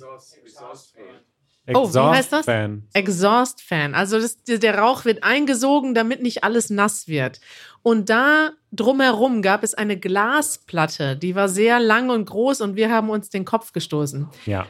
Oh, 1.74 1.92
wie 1.92 1.98
heißt 2.00 2.32
das? 2.32 2.48
Exhaust-Fan. 2.48 2.88
Exhaust 2.94 3.62
Fan. 3.62 3.96
Also 3.96 4.20
das, 4.20 4.38
der 4.44 4.78
Rauch 4.78 5.04
wird 5.06 5.24
eingesogen, 5.24 5.96
damit 5.96 6.22
nicht 6.22 6.44
alles 6.44 6.70
nass 6.70 7.08
wird. 7.08 7.40
Und 7.86 8.10
da 8.10 8.50
drumherum 8.72 9.44
gab 9.44 9.64
es 9.64 9.76
eine 9.76 9.96
Glasplatte, 9.96 11.16
die 11.16 11.36
war 11.36 11.48
sehr 11.48 11.80
lang 11.80 12.10
und 12.10 12.26
groß 12.26 12.62
und 12.62 12.76
wir 12.76 12.90
haben 12.90 13.12
uns 13.12 13.30
den 13.30 13.46
Kopf 13.46 13.74
gestoßen. 13.74 14.28
Ja. 14.48 14.66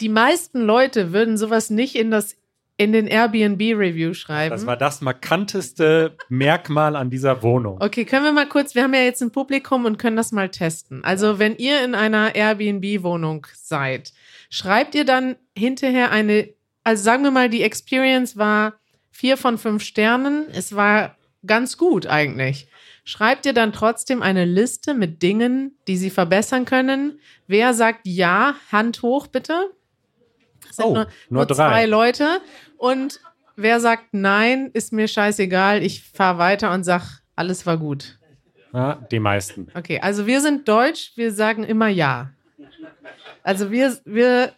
Die 0.00 0.08
meisten 0.08 0.60
Leute 0.60 1.12
würden 1.12 1.38
sowas 1.38 1.70
nicht 1.70 1.94
in 1.94 2.10
das 2.10 2.36
in 2.76 2.92
den 2.92 3.06
Airbnb-Review 3.06 4.14
schreiben. 4.14 4.50
Das 4.50 4.66
war 4.66 4.76
das 4.76 5.00
markanteste 5.00 6.16
Merkmal 6.28 6.96
an 6.96 7.08
dieser 7.08 7.40
Wohnung. 7.44 7.76
Okay, 7.80 8.04
können 8.04 8.24
wir 8.24 8.32
mal 8.32 8.48
kurz, 8.48 8.74
wir 8.74 8.82
haben 8.82 8.94
ja 8.94 9.02
jetzt 9.02 9.22
ein 9.22 9.30
Publikum 9.30 9.84
und 9.84 9.98
können 9.98 10.16
das 10.16 10.32
mal 10.32 10.48
testen. 10.48 11.04
Also, 11.04 11.38
wenn 11.38 11.54
ihr 11.54 11.84
in 11.84 11.94
einer 11.94 12.34
Airbnb-Wohnung 12.34 13.46
seid, 13.54 14.12
schreibt 14.48 14.96
ihr 14.96 15.04
dann 15.04 15.36
hinterher 15.56 16.10
eine, 16.10 16.48
also 16.82 17.00
sagen 17.00 17.22
wir 17.22 17.30
mal, 17.30 17.48
die 17.48 17.62
Experience 17.62 18.36
war 18.36 18.72
vier 19.12 19.36
von 19.36 19.56
fünf 19.56 19.84
Sternen. 19.84 20.46
Es 20.52 20.74
war 20.74 21.14
ganz 21.46 21.76
gut 21.78 22.06
eigentlich. 22.06 22.68
Schreibt 23.04 23.46
ihr 23.46 23.52
dann 23.52 23.72
trotzdem 23.72 24.22
eine 24.22 24.44
Liste 24.44 24.94
mit 24.94 25.22
Dingen, 25.22 25.76
die 25.88 25.96
sie 25.96 26.10
verbessern 26.10 26.64
können? 26.64 27.18
Wer 27.46 27.74
sagt 27.74 28.00
ja? 28.04 28.54
Hand 28.70 29.02
hoch, 29.02 29.26
bitte. 29.26 29.70
Das 30.66 30.76
sind 30.76 30.84
Oh, 30.84 30.94
nur, 30.94 31.06
nur 31.30 31.48
zwei 31.48 31.86
Leute. 31.86 32.40
Und 32.76 33.20
wer 33.56 33.80
sagt 33.80 34.08
nein, 34.12 34.70
ist 34.74 34.92
mir 34.92 35.08
scheißegal. 35.08 35.82
Ich 35.82 36.02
fahre 36.04 36.38
weiter 36.38 36.72
und 36.72 36.84
sag, 36.84 37.22
alles 37.34 37.66
war 37.66 37.78
gut. 37.78 38.18
Ja, 38.72 38.94
die 39.10 39.18
meisten. 39.18 39.68
Okay, 39.74 39.98
also 40.00 40.26
wir 40.26 40.40
sind 40.40 40.68
deutsch, 40.68 41.12
wir 41.16 41.32
sagen 41.32 41.64
immer 41.64 41.88
ja. 41.88 42.30
Also 43.42 43.70
wir, 43.70 43.96
wir, 44.04 44.52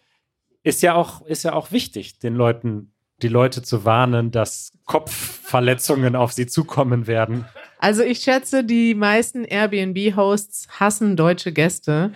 Ist 0.61 0.81
ja 0.83 0.93
auch, 0.93 1.25
ist 1.25 1.43
ja 1.43 1.53
auch 1.53 1.71
wichtig, 1.71 2.19
den 2.19 2.35
Leuten, 2.35 2.93
die 3.21 3.29
Leute 3.29 3.63
zu 3.63 3.85
warnen, 3.85 4.29
dass 4.29 4.72
Kopfverletzungen 4.85 6.15
auf 6.15 6.31
sie 6.33 6.47
zukommen 6.47 7.07
werden. 7.07 7.45
also 7.79 8.03
ich 8.03 8.19
schätze, 8.19 8.63
die 8.63 8.95
meisten 8.95 9.43
Airbnb-Hosts 9.45 10.67
hassen 10.79 11.15
deutsche 11.15 11.51
Gäste, 11.51 12.11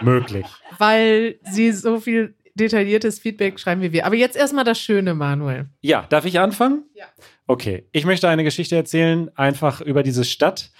Möglich. 0.00 0.46
weil 0.78 1.38
sie 1.50 1.72
so 1.72 2.00
viel 2.00 2.34
detailliertes 2.54 3.18
Feedback 3.18 3.58
schreiben 3.58 3.80
wie 3.82 3.92
wir. 3.92 4.04
Aber 4.04 4.16
jetzt 4.16 4.36
erstmal 4.36 4.64
das 4.64 4.78
Schöne, 4.78 5.14
Manuel. 5.14 5.66
Ja, 5.80 6.06
darf 6.08 6.24
ich 6.24 6.38
anfangen? 6.38 6.84
Ja. 6.94 7.06
Okay, 7.46 7.88
ich 7.92 8.04
möchte 8.04 8.28
eine 8.28 8.44
Geschichte 8.44 8.76
erzählen, 8.76 9.30
einfach 9.36 9.80
über 9.80 10.02
diese 10.02 10.24
Stadt. 10.24 10.70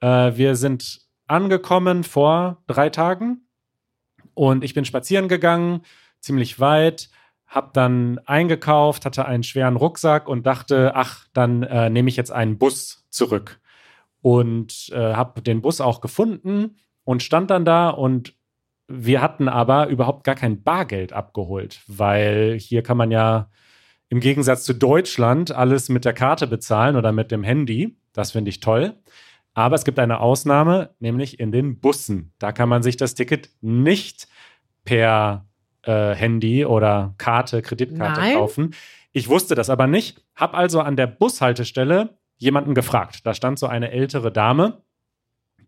Äh, 0.00 0.36
wir 0.36 0.54
sind 0.56 1.00
angekommen 1.26 2.04
vor 2.04 2.62
drei 2.66 2.88
Tagen 2.88 3.46
und 4.34 4.64
ich 4.64 4.72
bin 4.74 4.84
spazieren 4.84 5.28
gegangen, 5.28 5.82
ziemlich 6.20 6.60
weit, 6.60 7.10
habe 7.48 7.70
dann 7.72 8.20
eingekauft, 8.26 9.06
hatte 9.06 9.24
einen 9.24 9.42
schweren 9.42 9.76
Rucksack 9.76 10.28
und 10.28 10.46
dachte, 10.46 10.92
ach, 10.94 11.26
dann 11.32 11.62
äh, 11.62 11.90
nehme 11.90 12.08
ich 12.08 12.16
jetzt 12.16 12.30
einen 12.30 12.58
Bus 12.58 13.06
zurück. 13.10 13.60
Und 14.20 14.90
äh, 14.92 15.14
habe 15.14 15.42
den 15.42 15.62
Bus 15.62 15.80
auch 15.80 16.00
gefunden 16.00 16.76
und 17.04 17.22
stand 17.22 17.50
dann 17.50 17.64
da 17.64 17.88
und 17.88 18.34
wir 18.88 19.22
hatten 19.22 19.48
aber 19.48 19.88
überhaupt 19.88 20.24
gar 20.24 20.34
kein 20.34 20.62
Bargeld 20.62 21.12
abgeholt, 21.12 21.82
weil 21.86 22.58
hier 22.58 22.82
kann 22.82 22.96
man 22.96 23.10
ja 23.10 23.50
im 24.08 24.20
Gegensatz 24.20 24.64
zu 24.64 24.74
Deutschland 24.74 25.52
alles 25.52 25.88
mit 25.88 26.04
der 26.04 26.14
Karte 26.14 26.46
bezahlen 26.46 26.96
oder 26.96 27.12
mit 27.12 27.30
dem 27.30 27.44
Handy. 27.44 27.98
Das 28.12 28.32
finde 28.32 28.48
ich 28.48 28.60
toll. 28.60 28.94
Aber 29.54 29.74
es 29.74 29.84
gibt 29.84 29.98
eine 29.98 30.20
Ausnahme, 30.20 30.94
nämlich 30.98 31.40
in 31.40 31.52
den 31.52 31.80
Bussen. 31.80 32.32
Da 32.38 32.52
kann 32.52 32.68
man 32.68 32.82
sich 32.82 32.96
das 32.96 33.14
Ticket 33.14 33.50
nicht 33.60 34.28
per 34.84 35.47
äh, 35.88 36.14
Handy 36.14 36.66
oder 36.66 37.14
Karte, 37.16 37.62
Kreditkarte 37.62 38.20
Nein? 38.20 38.34
kaufen. 38.34 38.74
Ich 39.12 39.28
wusste 39.28 39.54
das 39.54 39.70
aber 39.70 39.86
nicht, 39.86 40.22
habe 40.34 40.56
also 40.56 40.80
an 40.80 40.96
der 40.96 41.06
Bushaltestelle 41.06 42.18
jemanden 42.36 42.74
gefragt. 42.74 43.20
Da 43.24 43.32
stand 43.32 43.58
so 43.58 43.66
eine 43.66 43.90
ältere 43.90 44.30
Dame, 44.30 44.82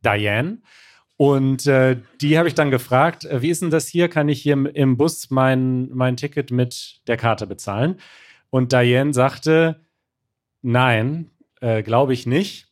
Diane. 0.04 0.58
Und 1.16 1.66
äh, 1.66 1.96
die 2.20 2.38
habe 2.38 2.48
ich 2.48 2.54
dann 2.54 2.70
gefragt, 2.70 3.24
äh, 3.24 3.42
wie 3.42 3.48
ist 3.50 3.62
denn 3.62 3.70
das 3.70 3.88
hier? 3.88 4.08
Kann 4.08 4.28
ich 4.28 4.42
hier 4.42 4.54
im, 4.74 4.96
Bus 4.96 5.30
mein, 5.30 5.88
mein 5.90 6.16
Ticket 6.16 6.50
mit 6.50 7.00
der 7.06 7.16
Karte 7.16 7.46
bezahlen? 7.46 7.96
Und 8.50 8.72
Diane 8.72 9.12
sagte, 9.14 9.80
nein, 10.62 11.30
äh, 11.60 11.82
glaube 11.82 12.12
ich 12.12 12.26
nicht. 12.26 12.68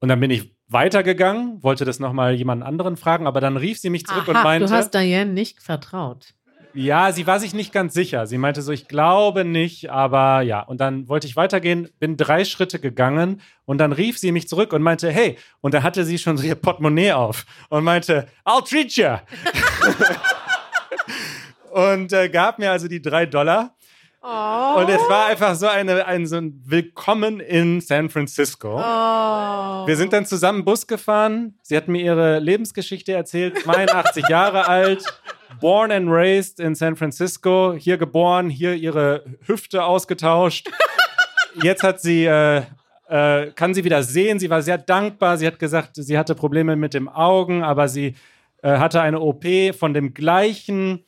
Und 0.00 0.08
dann 0.08 0.20
bin 0.20 0.30
ich 0.30 0.54
weitergegangen, 0.68 1.62
wollte 1.62 1.84
das 1.84 1.98
nochmal 1.98 2.34
jemand 2.34 2.62
anderen 2.62 2.96
fragen, 2.96 3.26
aber 3.26 3.40
dann 3.40 3.56
rief 3.56 3.78
sie 3.78 3.90
mich 3.90 4.06
zurück 4.06 4.28
und 4.28 4.36
Aha, 4.36 4.44
meinte, 4.44 4.68
du 4.68 4.72
hast 4.72 4.92
Diane 4.92 5.32
nicht 5.32 5.62
vertraut. 5.62 6.34
Ja, 6.78 7.10
sie 7.10 7.26
war 7.26 7.40
sich 7.40 7.54
nicht 7.54 7.72
ganz 7.72 7.92
sicher. 7.92 8.28
Sie 8.28 8.38
meinte 8.38 8.62
so, 8.62 8.70
ich 8.70 8.86
glaube 8.86 9.44
nicht, 9.44 9.90
aber 9.90 10.42
ja. 10.42 10.60
Und 10.60 10.80
dann 10.80 11.08
wollte 11.08 11.26
ich 11.26 11.34
weitergehen, 11.34 11.88
bin 11.98 12.16
drei 12.16 12.44
Schritte 12.44 12.78
gegangen 12.78 13.40
und 13.64 13.78
dann 13.78 13.90
rief 13.90 14.16
sie 14.16 14.30
mich 14.30 14.48
zurück 14.48 14.72
und 14.72 14.82
meinte, 14.82 15.10
hey, 15.10 15.36
und 15.60 15.74
da 15.74 15.82
hatte 15.82 16.04
sie 16.04 16.18
schon 16.18 16.36
so 16.36 16.44
ihr 16.44 16.54
Portemonnaie 16.54 17.12
auf 17.12 17.46
und 17.68 17.82
meinte, 17.82 18.28
I'll 18.44 18.64
treat 18.64 18.92
you. 18.92 19.16
und 21.72 22.12
äh, 22.12 22.28
gab 22.28 22.60
mir 22.60 22.70
also 22.70 22.86
die 22.86 23.02
drei 23.02 23.26
Dollar. 23.26 23.74
Oh. 24.22 24.80
Und 24.80 24.88
es 24.88 25.00
war 25.08 25.26
einfach 25.26 25.54
so 25.54 25.66
eine, 25.66 26.06
ein, 26.06 26.26
so 26.26 26.36
ein 26.36 26.62
Willkommen 26.64 27.40
in 27.40 27.80
San 27.80 28.08
Francisco. 28.08 28.76
Oh. 28.76 29.86
Wir 29.86 29.96
sind 29.96 30.12
dann 30.12 30.26
zusammen 30.26 30.64
Bus 30.64 30.86
gefahren. 30.86 31.58
Sie 31.62 31.76
hat 31.76 31.88
mir 31.88 32.02
ihre 32.02 32.38
Lebensgeschichte 32.38 33.12
erzählt. 33.12 33.58
82 33.58 34.28
Jahre 34.28 34.66
alt, 34.68 35.04
born 35.60 35.90
and 35.90 36.10
raised 36.10 36.60
in 36.60 36.74
San 36.74 36.96
Francisco, 36.96 37.74
hier 37.76 37.98
geboren, 37.98 38.50
hier 38.50 38.74
ihre 38.74 39.24
Hüfte 39.46 39.84
ausgetauscht. 39.84 40.68
Jetzt 41.62 41.82
hat 41.82 42.00
sie 42.00 42.24
äh, 42.24 42.62
äh, 43.08 43.52
kann 43.52 43.74
sie 43.74 43.84
wieder 43.84 44.02
sehen. 44.02 44.38
Sie 44.38 44.50
war 44.50 44.62
sehr 44.62 44.78
dankbar. 44.78 45.38
Sie 45.38 45.46
hat 45.46 45.58
gesagt, 45.58 45.92
sie 45.94 46.18
hatte 46.18 46.34
Probleme 46.34 46.76
mit 46.76 46.94
dem 46.94 47.08
Augen, 47.08 47.64
aber 47.64 47.88
sie 47.88 48.14
äh, 48.62 48.78
hatte 48.78 49.00
eine 49.00 49.20
OP 49.20 49.44
von 49.76 49.94
dem 49.94 50.14
gleichen 50.14 51.04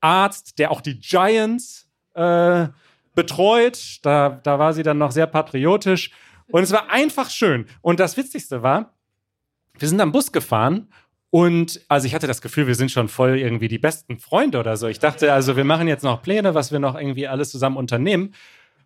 Arzt, 0.00 0.58
der 0.58 0.70
auch 0.70 0.80
die 0.80 1.00
Giants 1.00 1.88
äh, 2.14 2.68
betreut. 3.14 3.98
Da, 4.02 4.40
da 4.42 4.58
war 4.58 4.72
sie 4.72 4.82
dann 4.82 4.98
noch 4.98 5.10
sehr 5.10 5.26
patriotisch. 5.26 6.12
Und 6.46 6.62
es 6.62 6.72
war 6.72 6.90
einfach 6.90 7.30
schön. 7.30 7.66
Und 7.82 8.00
das 8.00 8.16
Witzigste 8.16 8.62
war, 8.62 8.94
wir 9.78 9.88
sind 9.88 10.00
am 10.00 10.12
Bus 10.12 10.32
gefahren 10.32 10.92
und 11.30 11.80
also 11.88 12.06
ich 12.06 12.14
hatte 12.14 12.26
das 12.26 12.42
Gefühl, 12.42 12.66
wir 12.66 12.74
sind 12.74 12.90
schon 12.90 13.08
voll 13.08 13.38
irgendwie 13.38 13.68
die 13.68 13.78
besten 13.78 14.18
Freunde 14.18 14.58
oder 14.58 14.76
so. 14.76 14.88
Ich 14.88 14.98
dachte, 14.98 15.32
also 15.32 15.56
wir 15.56 15.64
machen 15.64 15.86
jetzt 15.86 16.02
noch 16.02 16.22
Pläne, 16.22 16.54
was 16.54 16.72
wir 16.72 16.80
noch 16.80 16.96
irgendwie 16.96 17.28
alles 17.28 17.50
zusammen 17.50 17.76
unternehmen. 17.76 18.34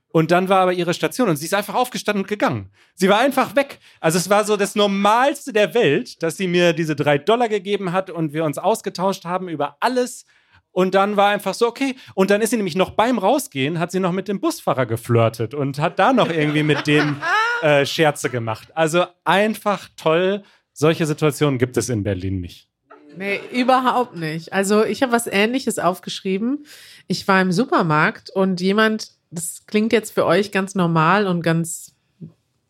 Und 0.08 0.30
dann 0.30 0.48
war 0.48 0.60
aber 0.60 0.72
ihre 0.72 0.94
Station 0.94 1.28
und 1.28 1.36
sie 1.36 1.46
ist 1.46 1.54
einfach 1.54 1.74
aufgestanden 1.74 2.22
und 2.22 2.28
gegangen. 2.28 2.70
Sie 2.94 3.08
war 3.08 3.18
einfach 3.18 3.56
weg. 3.56 3.80
Also 3.98 4.18
es 4.18 4.30
war 4.30 4.44
so 4.44 4.56
das 4.56 4.76
Normalste 4.76 5.52
der 5.52 5.74
Welt, 5.74 6.22
dass 6.22 6.36
sie 6.36 6.46
mir 6.46 6.72
diese 6.72 6.94
drei 6.94 7.18
Dollar 7.18 7.48
gegeben 7.48 7.90
hat 7.90 8.10
und 8.10 8.32
wir 8.32 8.44
uns 8.44 8.58
ausgetauscht 8.58 9.24
haben 9.24 9.48
über 9.48 9.76
alles. 9.80 10.24
Und 10.70 10.94
dann 10.94 11.16
war 11.16 11.30
einfach 11.30 11.54
so, 11.54 11.66
okay. 11.66 11.96
Und 12.14 12.30
dann 12.30 12.42
ist 12.42 12.50
sie 12.50 12.56
nämlich 12.56 12.76
noch 12.76 12.90
beim 12.90 13.18
Rausgehen, 13.18 13.78
hat 13.78 13.90
sie 13.90 14.00
noch 14.00 14.12
mit 14.12 14.28
dem 14.28 14.40
Busfahrer 14.40 14.86
geflirtet 14.86 15.54
und 15.54 15.78
hat 15.78 15.98
da 15.98 16.12
noch 16.12 16.30
irgendwie 16.30 16.62
mit 16.62 16.86
dem 16.86 17.16
äh, 17.62 17.86
Scherze 17.86 18.28
gemacht. 18.28 18.68
Also 18.74 19.06
einfach 19.24 19.88
toll. 19.96 20.44
Solche 20.74 21.06
Situationen 21.06 21.58
gibt 21.58 21.78
es 21.78 21.88
in 21.88 22.02
Berlin 22.02 22.40
nicht. 22.40 22.68
Nee, 23.16 23.40
überhaupt 23.52 24.16
nicht. 24.16 24.52
Also 24.52 24.84
ich 24.84 25.02
habe 25.02 25.12
was 25.12 25.26
Ähnliches 25.26 25.78
aufgeschrieben. 25.78 26.66
Ich 27.06 27.26
war 27.26 27.40
im 27.40 27.52
Supermarkt 27.52 28.28
und 28.28 28.60
jemand 28.60 29.14
das 29.34 29.66
klingt 29.66 29.92
jetzt 29.92 30.12
für 30.12 30.24
euch 30.24 30.52
ganz 30.52 30.74
normal 30.74 31.26
und 31.26 31.42
ganz 31.42 31.94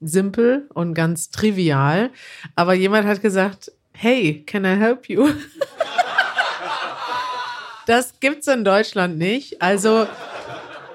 simpel 0.00 0.68
und 0.75 0.94
ganz 0.94 1.30
trivial, 1.30 2.11
aber 2.56 2.75
jemand 2.75 3.06
hat 3.06 3.23
gesagt, 3.23 3.73
hey, 3.92 4.42
can 4.46 4.64
I 4.64 4.76
help 4.76 5.08
you? 5.08 5.28
das 7.87 8.18
gibt's 8.20 8.49
in 8.49 8.64
Deutschland 8.64 9.18
nicht. 9.18 9.62
Also, 9.62 10.06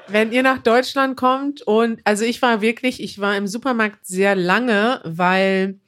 wenn 0.07 0.31
ihr 0.31 0.43
nach 0.43 0.59
Deutschland 0.59 1.17
kommt 1.17 1.61
und, 1.61 2.01
also 2.03 2.25
ich 2.25 2.41
war 2.41 2.61
wirklich, 2.61 3.01
ich 3.01 3.19
war 3.19 3.37
im 3.37 3.47
Supermarkt 3.47 4.05
sehr 4.05 4.35
lange, 4.35 5.01
weil 5.05 5.79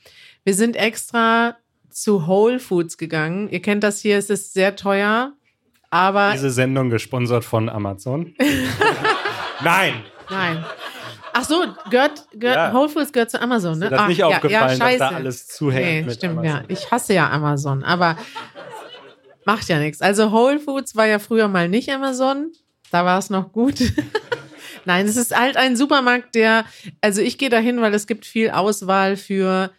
wir 0.43 0.53
sind 0.53 0.75
extra 0.75 1.57
zu 1.89 2.27
Whole 2.27 2.60
Foods 2.60 2.98
gegangen. 2.98 3.50
Ihr 3.50 3.62
kennt 3.62 3.83
das 3.83 4.00
hier, 4.01 4.17
es 4.17 4.29
ist 4.29 4.53
sehr 4.53 4.75
teuer, 4.75 5.33
aber. 5.89 6.31
Diese 6.33 6.50
Sendung 6.51 6.89
gesponsert 6.89 7.43
von 7.43 7.69
Amazon. 7.69 8.33
Nein. 9.63 9.93
Nein. 10.29 10.63
Ach 11.33 11.43
so, 11.45 11.63
gehört, 11.89 12.25
gehört 12.33 12.57
Ja. 12.57 12.74
Whole 12.74 12.89
Foods 12.89 13.12
gehört 13.13 13.31
zu 13.31 13.41
Amazon, 13.41 13.79
ne? 13.79 13.86
Ist 13.86 13.91
das 13.91 14.00
Ach, 14.01 14.07
nicht 14.07 14.24
aufgefallen, 14.24 14.67
dass 14.67 14.79
da 14.79 14.86
scheiße. 14.89 15.15
alles 15.15 15.48
zuhängt 15.48 15.86
Nee, 15.86 16.01
mit 16.03 16.13
stimmt, 16.15 16.39
Amazon? 16.39 16.60
ja. 16.60 16.63
Ich 16.67 16.91
hasse 16.91 17.13
ja 17.13 17.29
Amazon, 17.29 17.83
aber 17.83 18.17
macht 19.45 19.67
ja 19.69 19.79
nichts. 19.79 20.01
Also 20.01 20.31
Whole 20.31 20.60
Foods 20.60 20.95
war 20.95 21.07
ja 21.07 21.19
früher 21.19 21.48
mal 21.48 21.69
nicht 21.69 21.89
Amazon. 21.89 22.51
Da 22.91 23.05
war 23.05 23.17
es 23.19 23.29
noch 23.29 23.51
gut. 23.53 23.75
Nein, 24.86 25.05
es 25.05 25.15
ist 25.15 25.38
halt 25.38 25.57
ein 25.57 25.75
Supermarkt, 25.77 26.36
der, 26.36 26.65
also 27.01 27.21
ich 27.21 27.38
gehe 27.38 27.50
dahin, 27.50 27.81
weil 27.81 27.93
es 27.93 28.07
gibt 28.07 28.25
viel 28.25 28.50
Auswahl 28.50 29.15
für 29.15 29.71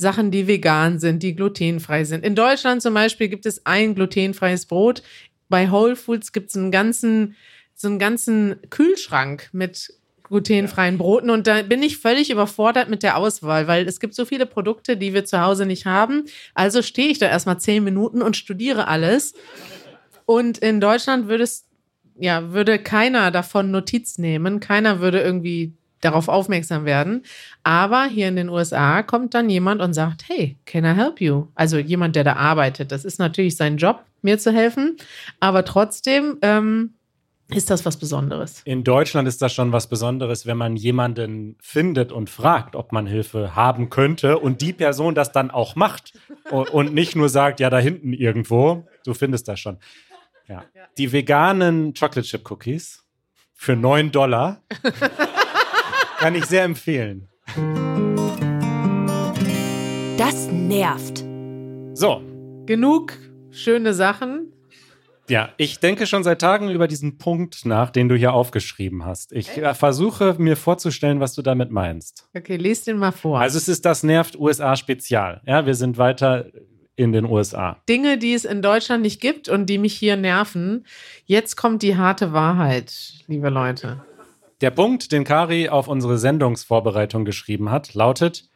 Sachen, 0.00 0.30
die 0.30 0.46
vegan 0.46 0.98
sind, 0.98 1.22
die 1.22 1.36
glutenfrei 1.36 2.04
sind. 2.04 2.24
In 2.24 2.34
Deutschland 2.34 2.82
zum 2.82 2.94
Beispiel 2.94 3.28
gibt 3.28 3.46
es 3.46 3.66
ein 3.66 3.94
glutenfreies 3.94 4.66
Brot. 4.66 5.02
Bei 5.48 5.70
Whole 5.70 5.94
Foods 5.94 6.32
gibt 6.32 6.50
es 6.50 6.56
einen 6.56 6.70
ganzen, 6.70 7.36
so 7.74 7.88
einen 7.88 7.98
ganzen 7.98 8.56
Kühlschrank 8.70 9.50
mit 9.52 9.92
glutenfreien 10.22 10.96
Broten 10.96 11.28
und 11.28 11.46
da 11.48 11.62
bin 11.62 11.82
ich 11.82 11.98
völlig 11.98 12.30
überfordert 12.30 12.88
mit 12.88 13.02
der 13.02 13.16
Auswahl, 13.16 13.66
weil 13.66 13.86
es 13.86 13.98
gibt 13.98 14.14
so 14.14 14.24
viele 14.24 14.46
Produkte, 14.46 14.96
die 14.96 15.12
wir 15.12 15.24
zu 15.24 15.40
Hause 15.40 15.66
nicht 15.66 15.86
haben. 15.86 16.24
Also 16.54 16.82
stehe 16.82 17.08
ich 17.08 17.18
da 17.18 17.26
erstmal 17.26 17.58
zehn 17.58 17.82
Minuten 17.82 18.22
und 18.22 18.36
studiere 18.36 18.86
alles. 18.86 19.34
Und 20.26 20.58
in 20.58 20.80
Deutschland 20.80 21.26
würde 21.26 21.42
es, 21.42 21.66
ja, 22.16 22.52
würde 22.52 22.78
keiner 22.78 23.32
davon 23.32 23.72
Notiz 23.72 24.18
nehmen, 24.18 24.60
keiner 24.60 25.00
würde 25.00 25.20
irgendwie 25.20 25.72
darauf 26.00 26.28
aufmerksam 26.28 26.84
werden. 26.84 27.24
Aber 27.62 28.04
hier 28.04 28.28
in 28.28 28.36
den 28.36 28.48
USA 28.48 29.02
kommt 29.02 29.34
dann 29.34 29.50
jemand 29.50 29.82
und 29.82 29.92
sagt, 29.92 30.28
hey, 30.28 30.56
can 30.64 30.84
I 30.84 30.94
help 30.94 31.20
you? 31.20 31.46
Also 31.54 31.78
jemand, 31.78 32.16
der 32.16 32.24
da 32.24 32.34
arbeitet. 32.34 32.92
Das 32.92 33.04
ist 33.04 33.18
natürlich 33.18 33.56
sein 33.56 33.76
Job, 33.76 34.04
mir 34.22 34.38
zu 34.38 34.52
helfen. 34.52 34.96
Aber 35.40 35.64
trotzdem 35.64 36.38
ähm, 36.42 36.94
ist 37.56 37.70
das 37.70 37.84
was 37.84 37.96
Besonderes. 37.96 38.62
In 38.64 38.84
Deutschland 38.84 39.26
ist 39.26 39.42
das 39.42 39.52
schon 39.52 39.72
was 39.72 39.88
Besonderes, 39.88 40.46
wenn 40.46 40.56
man 40.56 40.76
jemanden 40.76 41.56
findet 41.60 42.12
und 42.12 42.30
fragt, 42.30 42.76
ob 42.76 42.92
man 42.92 43.06
Hilfe 43.06 43.54
haben 43.56 43.90
könnte 43.90 44.38
und 44.38 44.60
die 44.60 44.72
Person 44.72 45.14
das 45.14 45.32
dann 45.32 45.50
auch 45.50 45.76
macht 45.76 46.12
und 46.50 46.94
nicht 46.94 47.16
nur 47.16 47.28
sagt, 47.28 47.60
ja, 47.60 47.70
da 47.70 47.78
hinten 47.78 48.12
irgendwo, 48.12 48.86
du 49.04 49.14
findest 49.14 49.48
das 49.48 49.60
schon. 49.60 49.78
Ja. 50.48 50.64
Die 50.98 51.12
veganen 51.12 51.94
Chocolate 51.94 52.22
Chip 52.22 52.50
Cookies 52.50 53.04
für 53.54 53.76
9 53.76 54.10
Dollar 54.10 54.62
kann 56.20 56.34
ich 56.34 56.44
sehr 56.44 56.64
empfehlen. 56.64 57.28
Das 60.18 60.48
nervt. 60.52 61.24
So, 61.94 62.22
Genug 62.66 63.14
schöne 63.50 63.94
Sachen. 63.94 64.52
ja, 65.28 65.48
ich 65.56 65.80
denke 65.80 66.06
schon 66.06 66.22
seit 66.22 66.40
Tagen 66.40 66.70
über 66.70 66.86
diesen 66.86 67.18
Punkt 67.18 67.64
nach, 67.64 67.90
den 67.90 68.08
du 68.08 68.14
hier 68.16 68.32
aufgeschrieben 68.34 69.04
hast. 69.04 69.32
Ich 69.32 69.56
äh, 69.56 69.74
versuche 69.74 70.36
mir 70.38 70.56
vorzustellen, 70.56 71.18
was 71.20 71.34
du 71.34 71.42
damit 71.42 71.70
meinst. 71.70 72.28
Okay, 72.36 72.56
lest 72.56 72.86
den 72.86 72.98
mal 72.98 73.12
vor. 73.12 73.40
Also 73.40 73.56
es 73.56 73.66
ist 73.68 73.84
das 73.86 74.02
nervt 74.02 74.38
USA 74.38 74.76
Spezial. 74.76 75.40
Ja, 75.46 75.64
wir 75.66 75.74
sind 75.74 75.96
weiter 75.98 76.46
in 76.96 77.12
den 77.12 77.24
USA. 77.24 77.82
Dinge, 77.88 78.18
die 78.18 78.34
es 78.34 78.44
in 78.44 78.60
Deutschland 78.60 79.02
nicht 79.02 79.20
gibt 79.20 79.48
und 79.48 79.66
die 79.66 79.78
mich 79.78 79.94
hier 79.94 80.16
nerven. 80.16 80.84
Jetzt 81.24 81.56
kommt 81.56 81.82
die 81.82 81.96
harte 81.96 82.32
Wahrheit, 82.34 82.92
liebe 83.26 83.48
Leute. 83.48 84.04
Der 84.60 84.70
Punkt, 84.70 85.10
den 85.12 85.24
Kari 85.24 85.70
auf 85.70 85.88
unsere 85.88 86.18
Sendungsvorbereitung 86.18 87.24
geschrieben 87.24 87.70
hat, 87.70 87.94
lautet 87.94 88.50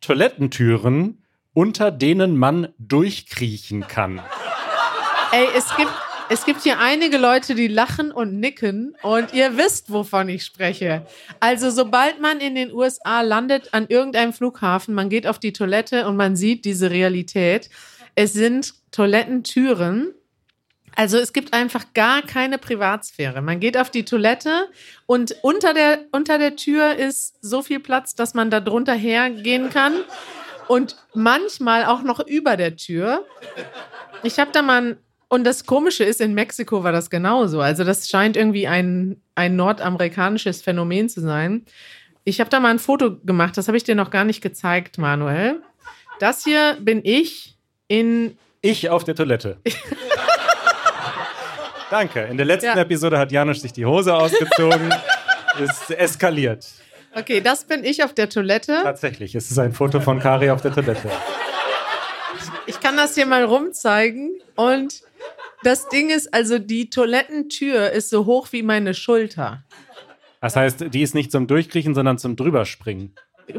Toilettentüren, 0.00 1.22
unter 1.54 1.92
denen 1.92 2.36
man 2.36 2.74
durchkriechen 2.78 3.86
kann. 3.86 4.20
Ey, 5.30 5.46
es 5.56 5.76
gibt, 5.76 5.92
es 6.28 6.44
gibt 6.44 6.62
hier 6.62 6.80
einige 6.80 7.18
Leute, 7.18 7.54
die 7.54 7.68
lachen 7.68 8.10
und 8.10 8.40
nicken 8.40 8.96
und 9.02 9.32
ihr 9.32 9.56
wisst, 9.56 9.92
wovon 9.92 10.28
ich 10.28 10.44
spreche. 10.44 11.06
Also 11.38 11.70
sobald 11.70 12.20
man 12.20 12.40
in 12.40 12.56
den 12.56 12.72
USA 12.72 13.20
landet 13.20 13.72
an 13.74 13.86
irgendeinem 13.88 14.32
Flughafen, 14.32 14.92
man 14.92 15.08
geht 15.08 15.28
auf 15.28 15.38
die 15.38 15.52
Toilette 15.52 16.08
und 16.08 16.16
man 16.16 16.34
sieht 16.34 16.64
diese 16.64 16.90
Realität. 16.90 17.70
Es 18.16 18.32
sind 18.32 18.74
Toilettentüren. 18.90 20.14
Also 20.98 21.16
es 21.16 21.32
gibt 21.32 21.54
einfach 21.54 21.84
gar 21.94 22.22
keine 22.22 22.58
Privatsphäre. 22.58 23.40
Man 23.40 23.60
geht 23.60 23.78
auf 23.78 23.88
die 23.88 24.04
Toilette 24.04 24.66
und 25.06 25.36
unter 25.42 25.72
der, 25.72 26.00
unter 26.10 26.38
der 26.38 26.56
Tür 26.56 26.96
ist 26.96 27.36
so 27.40 27.62
viel 27.62 27.78
Platz, 27.78 28.16
dass 28.16 28.34
man 28.34 28.50
da 28.50 28.58
drunter 28.58 28.94
hergehen 28.94 29.70
kann. 29.70 29.92
Und 30.66 30.96
manchmal 31.14 31.84
auch 31.84 32.02
noch 32.02 32.18
über 32.26 32.56
der 32.56 32.74
Tür. 32.74 33.24
Ich 34.24 34.40
habe 34.40 34.50
da 34.52 34.60
mal 34.60 34.82
ein, 34.82 34.96
und 35.28 35.44
das 35.44 35.66
Komische 35.66 36.02
ist, 36.02 36.20
in 36.20 36.34
Mexiko 36.34 36.82
war 36.82 36.90
das 36.90 37.10
genauso. 37.10 37.60
Also 37.60 37.84
das 37.84 38.08
scheint 38.08 38.36
irgendwie 38.36 38.66
ein, 38.66 39.22
ein 39.36 39.54
nordamerikanisches 39.54 40.62
Phänomen 40.62 41.08
zu 41.08 41.20
sein. 41.20 41.64
Ich 42.24 42.40
habe 42.40 42.50
da 42.50 42.58
mal 42.58 42.70
ein 42.70 42.80
Foto 42.80 43.20
gemacht, 43.20 43.56
das 43.56 43.68
habe 43.68 43.76
ich 43.76 43.84
dir 43.84 43.94
noch 43.94 44.10
gar 44.10 44.24
nicht 44.24 44.40
gezeigt, 44.40 44.98
Manuel. 44.98 45.62
Das 46.18 46.42
hier 46.42 46.76
bin 46.80 47.02
ich 47.04 47.56
in, 47.86 48.36
Ich 48.62 48.90
auf 48.90 49.04
der 49.04 49.14
Toilette. 49.14 49.58
Danke. 51.90 52.20
In 52.24 52.36
der 52.36 52.46
letzten 52.46 52.66
Ja. 52.76 52.76
Episode 52.78 53.18
hat 53.18 53.32
Janusz 53.32 53.60
sich 53.62 53.72
die 53.72 53.86
Hose 53.86 54.14
ausgezogen. 54.14 54.92
ist 55.58 55.90
eskaliert. 55.90 56.66
okay, 57.14 57.40
das 57.40 57.64
bin 57.64 57.84
ich 57.84 58.04
auf 58.04 58.14
der 58.14 58.28
Toilette. 58.28 58.80
Tatsächlich, 58.82 59.34
es 59.34 59.50
ist 59.50 59.58
ein 59.58 59.72
Foto 59.72 60.00
von 60.00 60.20
Kari 60.20 60.50
auf 60.50 60.62
der 60.62 60.72
Toilette. 60.72 61.10
Ich 62.66 62.80
kann 62.80 62.96
das 62.96 63.14
hier 63.14 63.26
mal 63.26 63.44
rumzeigen. 63.44 64.30
Und 64.54 65.02
das 65.64 65.88
Ding 65.88 66.10
ist, 66.10 66.32
also 66.34 66.58
die 66.58 66.90
Toilettentür 66.90 67.90
ist 67.90 68.10
so 68.10 68.26
hoch 68.26 68.48
wie 68.52 68.62
meine 68.62 68.94
Schulter. 68.94 69.64
Das 70.40 70.54
heißt, 70.54 70.86
die 70.94 71.02
ist 71.02 71.14
nicht 71.14 71.32
zum 71.32 71.46
Durchkriechen, 71.46 71.94
sondern 71.94 72.18
zum 72.18 72.36
Drüberspringen. 72.36 73.14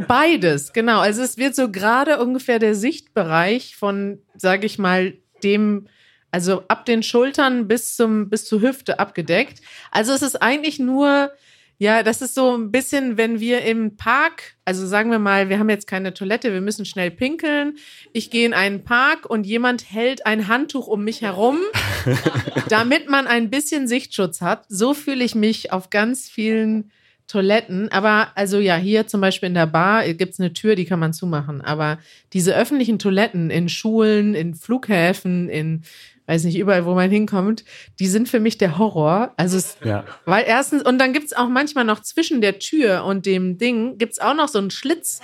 Beides, 0.07 0.71
genau. 0.71 0.99
Also 0.99 1.23
es 1.23 1.37
wird 1.37 1.55
so 1.55 1.71
gerade 1.71 2.19
ungefähr 2.21 2.59
der 2.59 2.75
Sichtbereich 2.75 3.75
von, 3.75 4.21
sage 4.35 4.65
ich 4.67 4.77
mal, 4.77 5.13
dem, 5.43 5.87
also 6.31 6.63
ab 6.67 6.85
den 6.85 7.03
Schultern 7.03 7.67
bis 7.67 7.95
zum 7.95 8.29
bis 8.29 8.45
zur 8.45 8.61
Hüfte 8.61 8.99
abgedeckt. 8.99 9.61
Also 9.91 10.13
es 10.13 10.21
ist 10.21 10.41
eigentlich 10.41 10.79
nur, 10.79 11.31
ja, 11.77 12.03
das 12.03 12.21
ist 12.21 12.35
so 12.35 12.57
ein 12.57 12.71
bisschen, 12.71 13.17
wenn 13.17 13.39
wir 13.39 13.61
im 13.63 13.95
Park, 13.95 14.55
also 14.65 14.85
sagen 14.85 15.11
wir 15.11 15.19
mal, 15.19 15.49
wir 15.49 15.59
haben 15.59 15.69
jetzt 15.69 15.87
keine 15.87 16.13
Toilette, 16.13 16.51
wir 16.53 16.61
müssen 16.61 16.85
schnell 16.85 17.09
pinkeln. 17.09 17.77
Ich 18.11 18.29
gehe 18.29 18.45
in 18.45 18.53
einen 18.53 18.83
Park 18.83 19.29
und 19.29 19.47
jemand 19.47 19.89
hält 19.89 20.25
ein 20.25 20.47
Handtuch 20.47 20.87
um 20.87 21.03
mich 21.03 21.21
herum, 21.21 21.57
damit 22.69 23.09
man 23.09 23.27
ein 23.27 23.49
bisschen 23.49 23.87
Sichtschutz 23.87 24.41
hat. 24.41 24.65
So 24.67 24.93
fühle 24.93 25.23
ich 25.23 25.35
mich 25.35 25.71
auf 25.71 25.89
ganz 25.89 26.27
vielen 26.27 26.91
Toiletten, 27.29 27.91
aber 27.91 28.29
also 28.35 28.57
ja, 28.57 28.75
hier 28.75 29.05
zum 29.05 29.21
Beispiel 29.21 29.47
in 29.47 29.53
der 29.53 29.67
Bar 29.67 30.03
gibt 30.13 30.33
es 30.33 30.39
eine 30.39 30.51
Tür, 30.51 30.75
die 30.75 30.85
kann 30.85 30.99
man 30.99 31.13
zumachen. 31.13 31.61
Aber 31.61 31.99
diese 32.33 32.55
öffentlichen 32.55 32.97
Toiletten 32.97 33.51
in 33.51 33.69
Schulen, 33.69 34.33
in 34.33 34.55
Flughäfen, 34.55 35.47
in 35.47 35.83
weiß 36.29 36.43
nicht, 36.45 36.57
überall, 36.59 36.85
wo 36.85 36.93
man 36.93 37.09
hinkommt, 37.09 37.65
die 37.99 38.07
sind 38.07 38.29
für 38.29 38.39
mich 38.39 38.57
der 38.57 38.77
Horror. 38.77 39.33
Also 39.35 39.57
es, 39.57 39.77
Ja. 39.83 40.05
weil 40.25 40.45
erstens, 40.47 40.83
und 40.83 40.99
dann 40.99 41.11
gibt 41.11 41.25
es 41.25 41.33
auch 41.33 41.49
manchmal 41.49 41.83
noch 41.85 42.01
zwischen 42.01 42.39
der 42.39 42.59
Tür 42.59 43.03
und 43.03 43.25
dem 43.25 43.57
Ding, 43.57 43.97
gibt 43.97 44.13
es 44.13 44.19
auch 44.19 44.35
noch 44.35 44.47
so 44.47 44.59
einen 44.59 44.69
Schlitz 44.71 45.19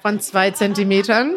von 0.00 0.20
zwei 0.20 0.52
Zentimetern. 0.52 1.34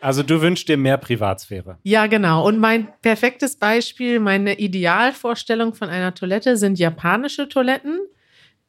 Also 0.00 0.22
du 0.24 0.40
wünschst 0.40 0.66
dir 0.68 0.76
mehr 0.76 0.96
Privatsphäre. 0.96 1.78
Ja, 1.84 2.06
genau. 2.08 2.44
Und 2.46 2.58
mein 2.58 2.88
perfektes 3.02 3.54
Beispiel, 3.56 4.18
meine 4.18 4.58
Idealvorstellung 4.58 5.74
von 5.74 5.88
einer 5.90 6.12
Toilette 6.14 6.56
sind 6.56 6.78
japanische 6.78 7.48
Toiletten. 7.48 8.00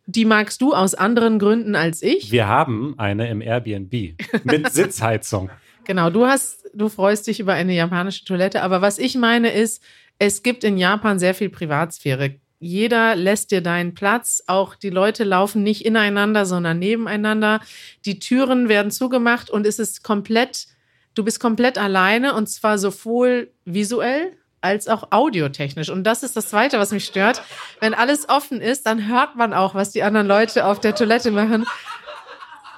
Die 0.06 0.26
magst 0.26 0.62
du 0.62 0.74
aus 0.74 0.94
anderen 0.94 1.40
Gründen 1.40 1.76
als 1.76 2.04
ich. 2.04 2.32
Wir 2.32 2.48
haben 2.48 2.94
eine 2.98 3.30
im 3.30 3.42
Airbnb 3.42 4.16
mit 4.44 4.70
Sitzheizung. 4.72 5.50
Genau, 5.86 6.10
du 6.10 6.26
hast, 6.28 6.63
du 6.74 6.90
freust 6.90 7.28
dich 7.28 7.40
über 7.40 7.54
eine 7.54 7.74
japanische 7.74 8.26
Toilette, 8.26 8.62
aber 8.62 8.82
was 8.82 8.98
ich 8.98 9.16
meine 9.16 9.52
ist, 9.52 9.82
es 10.20 10.44
gibt 10.44 10.64
in 10.64 10.78
Japan 10.78 11.20
sehr 11.20 11.34
viel 11.34 11.50
Privatsphäre. 11.50 12.36
Jeder 12.60 13.16
lässt 13.16 13.52
dir 13.52 13.62
deinen 13.62 13.94
Platz, 13.94 14.44
auch 14.48 14.76
die 14.76 14.90
Leute 14.90 15.26
laufen 15.26 15.64
nicht 15.64 15.86
ineinander, 15.86 16.46
sondern 16.46 16.80
nebeneinander. 16.80 17.60
Die 18.06 18.20
Türen 18.20 18.70
werden 18.70 18.92
zugemacht 18.92 19.50
und 19.50 19.68
es 19.68 19.80
ist 19.80 20.04
komplett, 20.04 20.68
du 21.14 21.26
bist 21.26 21.42
komplett 21.42 21.78
alleine 21.78 22.34
und 22.36 22.48
zwar 22.48 22.78
sowohl 22.78 23.52
visuell 23.66 24.38
als 24.62 24.88
auch 24.88 25.12
audiotechnisch. 25.12 25.90
Und 25.90 26.06
das 26.06 26.24
ist 26.24 26.38
das 26.38 26.48
Zweite, 26.48 26.80
was 26.80 26.92
mich 26.92 27.04
stört. 27.04 27.44
Wenn 27.82 27.94
alles 27.94 28.30
offen 28.30 28.62
ist, 28.62 28.86
dann 28.86 29.10
hört 29.10 29.36
man 29.36 29.54
auch, 29.54 29.76
was 29.76 29.92
die 29.92 30.04
anderen 30.04 30.28
Leute 30.28 30.66
auf 30.66 30.80
der 30.80 30.96
Toilette 30.96 31.32
machen. 31.32 31.66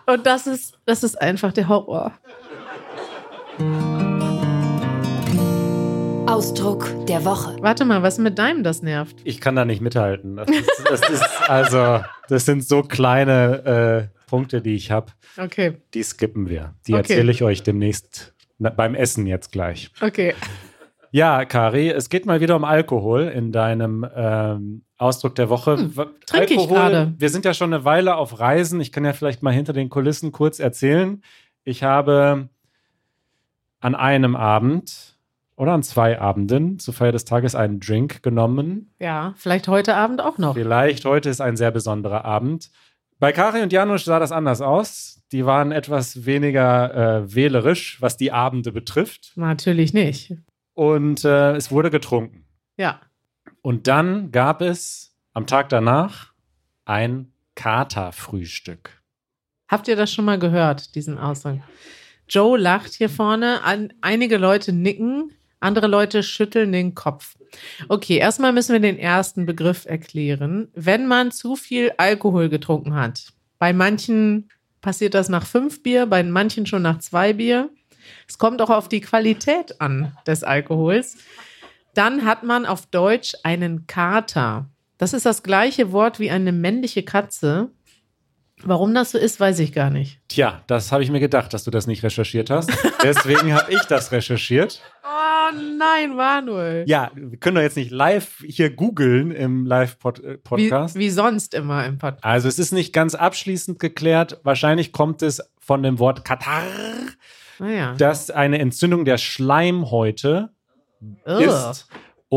Und 0.07 0.25
das 0.25 0.47
ist, 0.47 0.79
das 0.85 1.03
ist 1.03 1.21
einfach 1.21 1.53
der 1.53 1.67
Horror. 1.67 2.11
Ausdruck 6.27 6.89
der 7.07 7.23
Woche. 7.23 7.55
Warte 7.61 7.85
mal, 7.85 8.03
was 8.03 8.17
mit 8.17 8.37
deinem 8.37 8.63
das 8.63 8.81
nervt? 8.81 9.15
Ich 9.23 9.39
kann 9.39 9.55
da 9.55 9.63
nicht 9.63 9.81
mithalten. 9.81 10.35
Das 10.35 10.49
ist, 10.49 10.69
das 10.89 11.09
ist 11.09 11.49
also, 11.49 12.03
das 12.27 12.45
sind 12.45 12.65
so 12.67 12.81
kleine 12.81 14.09
äh, 14.11 14.29
Punkte, 14.29 14.61
die 14.61 14.75
ich 14.75 14.91
habe. 14.91 15.11
Okay, 15.37 15.77
Die 15.93 16.03
skippen 16.03 16.49
wir. 16.49 16.73
Die 16.87 16.93
Okay. 16.93 17.01
erzähle 17.13 17.31
ich 17.31 17.43
euch 17.43 17.63
demnächst 17.63 18.33
na, 18.57 18.69
beim 18.69 18.95
Essen 18.95 19.25
jetzt 19.27 19.51
gleich. 19.51 19.91
okay. 20.01 20.33
Ja, 21.11 21.45
Kari, 21.45 21.89
es 21.91 22.09
geht 22.09 22.25
mal 22.25 22.41
wieder 22.41 22.57
um 22.57 22.65
Alkohol 22.65 23.23
in 23.23 23.53
deinem 23.53 24.05
ähm, 24.13 24.83
Ausdruck 24.97 25.35
der 25.35 25.47
Woche. 25.47 25.77
Hm, 25.77 25.93
trinke 26.25 26.55
ich 26.55 26.67
gerade. 26.67 27.13
Wir 27.17 27.29
sind 27.29 27.45
ja 27.45 27.53
schon 27.53 27.73
eine 27.73 27.85
Weile 27.85 28.17
auf 28.17 28.37
Reisen. 28.41 28.81
Ich 28.81 28.91
kann 28.91 29.05
ja 29.05 29.13
vielleicht 29.13 29.41
mal 29.41 29.53
hinter 29.53 29.71
den 29.71 29.87
Kulissen 29.87 30.33
kurz 30.33 30.59
erzählen. 30.59 31.21
Ich 31.63 31.83
habe 31.83 32.49
an 33.85 33.93
einem 33.93 34.35
Abend 34.35 35.15
oder 35.55 35.73
an 35.73 35.83
zwei 35.83 36.19
Abenden 36.19 36.79
zur 36.79 36.95
Feier 36.95 37.11
des 37.11 37.23
Tages 37.23 37.53
einen 37.53 37.79
Drink 37.79 38.23
genommen. 38.23 38.91
Ja, 38.97 39.35
vielleicht 39.37 39.67
heute 39.67 39.95
Abend 39.95 40.21
auch 40.21 40.39
noch. 40.39 40.55
Vielleicht 40.55 41.05
heute 41.05 41.29
ist 41.29 41.39
ein 41.39 41.55
sehr 41.55 41.69
besonderer 41.69 42.25
Abend. 42.25 42.71
Bei 43.19 43.31
Kari 43.31 43.61
und 43.61 43.71
Janusz 43.71 44.05
sah 44.05 44.17
das 44.17 44.31
anders 44.31 44.61
aus. 44.61 45.21
Die 45.31 45.45
waren 45.45 45.71
etwas 45.71 46.25
weniger 46.25 47.25
äh, 47.25 47.35
wählerisch, 47.35 48.01
was 48.01 48.17
die 48.17 48.31
Abende 48.31 48.71
betrifft. 48.71 49.33
Natürlich 49.35 49.93
nicht. 49.93 50.33
Und 50.73 51.23
äh, 51.23 51.55
es 51.55 51.69
wurde 51.69 51.91
getrunken. 51.91 52.47
Ja. 52.77 52.99
Und 53.61 53.85
dann 53.85 54.31
gab 54.31 54.61
es 54.61 55.15
am 55.33 55.45
Tag 55.45 55.69
danach 55.69 56.33
ein 56.85 57.31
Katerfrühstück. 57.53 59.03
Habt 59.67 59.87
ihr 59.87 59.95
das 59.95 60.11
schon 60.11 60.25
mal 60.25 60.39
gehört, 60.39 60.95
diesen 60.95 61.19
Ausdruck? 61.19 61.59
Joe 62.27 62.57
lacht 62.57 62.93
hier 62.93 63.09
vorne, 63.09 63.63
an, 63.63 63.93
einige 64.01 64.37
Leute 64.37 64.73
nicken, 64.73 65.31
andere 65.59 65.87
Leute 65.87 66.23
schütteln 66.23 66.71
den 66.71 66.95
Kopf. 66.95 67.35
Okay, 67.87 68.17
erstmal 68.17 68.53
müssen 68.53 68.73
wir 68.73 68.79
den 68.79 68.99
ersten 68.99 69.45
Begriff 69.45 69.85
erklären. 69.85 70.69
Wenn 70.73 71.07
man 71.07 71.31
zu 71.31 71.55
viel 71.55 71.91
Alkohol 71.97 72.49
getrunken 72.49 72.95
hat, 72.95 73.33
bei 73.59 73.73
manchen 73.73 74.49
passiert 74.81 75.13
das 75.13 75.29
nach 75.29 75.45
fünf 75.45 75.81
Bier, 75.81 76.05
bei 76.05 76.21
manchen 76.23 76.65
schon 76.65 76.81
nach 76.81 76.99
zwei 76.99 77.33
Bier. 77.33 77.69
Es 78.27 78.37
kommt 78.37 78.61
auch 78.61 78.69
auf 78.69 78.89
die 78.89 79.01
Qualität 79.01 79.81
an 79.81 80.15
des 80.27 80.43
Alkohols. 80.43 81.17
Dann 81.95 82.25
hat 82.25 82.43
man 82.43 82.65
auf 82.65 82.85
Deutsch 82.87 83.33
einen 83.43 83.87
Kater. 83.87 84.69
Das 84.97 85.13
ist 85.13 85.25
das 85.25 85.43
gleiche 85.43 85.91
Wort 85.91 86.19
wie 86.19 86.29
eine 86.29 86.51
männliche 86.51 87.03
Katze. 87.03 87.71
Warum 88.63 88.93
das 88.93 89.11
so 89.11 89.17
ist, 89.17 89.39
weiß 89.39 89.59
ich 89.59 89.73
gar 89.73 89.89
nicht. 89.89 90.19
Tja, 90.29 90.63
das 90.67 90.91
habe 90.91 91.03
ich 91.03 91.11
mir 91.11 91.19
gedacht, 91.19 91.53
dass 91.53 91.65
du 91.65 91.71
das 91.71 91.87
nicht 91.87 92.03
recherchiert 92.03 92.49
hast. 92.49 92.71
Deswegen 93.03 93.53
habe 93.53 93.71
ich 93.73 93.81
das 93.83 94.11
recherchiert. 94.11 94.81
Oh 95.03 95.53
nein, 95.77 96.15
Manuel. 96.15 96.85
Ja, 96.87 97.11
wir 97.13 97.37
können 97.37 97.55
doch 97.55 97.61
jetzt 97.61 97.75
nicht 97.75 97.91
live 97.91 98.43
hier 98.47 98.73
googeln 98.73 99.31
im 99.31 99.65
Wie, 99.65 99.69
Live-Podcast. 99.69 100.95
wie 100.97 101.09
sonst 101.09 101.53
immer 101.53 101.85
im 101.85 101.97
Podcast. 101.97 102.23
Also 102.23 102.47
es 102.47 102.57
ist 102.57 102.71
nicht 102.71 102.93
ganz 102.93 103.13
abschließend 103.13 103.77
geklärt. 103.77 104.39
Wahrscheinlich 104.43 104.93
kommt 104.93 105.21
es 105.21 105.41
von 105.59 105.83
dem 105.83 105.99
Wort 105.99 106.23
Katar, 106.25 106.63
Naja. 107.59 107.93
das 107.97 108.31
eine 108.31 108.59
Entzündung 108.59 109.03
der 109.05 109.17
Schleimhäute 109.17 110.49
ist. 111.25 111.87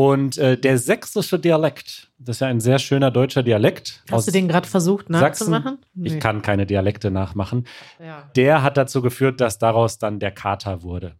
Und 0.01 0.37
äh, 0.37 0.57
der 0.57 0.77
sächsische 0.77 1.37
Dialekt, 1.37 2.09
das 2.19 2.37
ist 2.37 2.39
ja 2.39 2.47
ein 2.47 2.61
sehr 2.61 2.79
schöner 2.79 3.11
deutscher 3.11 3.43
Dialekt 3.43 4.01
Hast 4.09 4.29
du 4.29 4.31
den 4.31 4.47
gerade 4.47 4.65
versucht 4.65 5.07
Sachsen. 5.09 5.51
nachzumachen? 5.51 5.79
Ich 6.01 6.21
kann 6.21 6.41
keine 6.41 6.65
Dialekte 6.65 7.11
nachmachen. 7.11 7.67
Ja. 8.01 8.31
Der 8.37 8.63
hat 8.63 8.77
dazu 8.77 9.01
geführt, 9.01 9.41
dass 9.41 9.57
daraus 9.57 9.97
dann 9.97 10.19
der 10.19 10.31
Kater 10.31 10.83
wurde. 10.83 11.15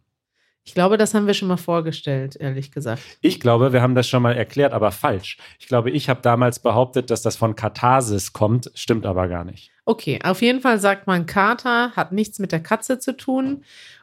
Ich 0.64 0.72
glaube, 0.72 0.96
das 0.96 1.12
haben 1.12 1.26
wir 1.26 1.34
schon 1.34 1.48
mal 1.48 1.58
vorgestellt, 1.58 2.36
ehrlich 2.36 2.72
gesagt. 2.72 3.02
Ich 3.20 3.38
glaube, 3.38 3.74
wir 3.74 3.82
haben 3.82 3.94
das 3.94 4.08
schon 4.08 4.22
mal 4.22 4.34
erklärt, 4.34 4.72
aber 4.72 4.92
falsch. 4.92 5.36
Ich 5.58 5.66
glaube, 5.66 5.90
ich 5.90 6.08
habe 6.08 6.22
damals 6.22 6.58
behauptet, 6.58 7.10
dass 7.10 7.20
das 7.20 7.36
von 7.36 7.56
Katharsis 7.56 8.32
kommt, 8.32 8.70
stimmt 8.74 9.04
aber 9.04 9.28
gar 9.28 9.44
nicht. 9.44 9.70
Okay, 9.84 10.20
auf 10.24 10.40
jeden 10.40 10.62
Fall 10.62 10.80
sagt 10.80 11.06
man 11.06 11.26
Kater, 11.26 11.90
hat 11.96 12.12
nichts 12.12 12.38
mit 12.38 12.50
der 12.50 12.62
Katze 12.62 12.98
zu 12.98 13.14
tun. 13.14 13.62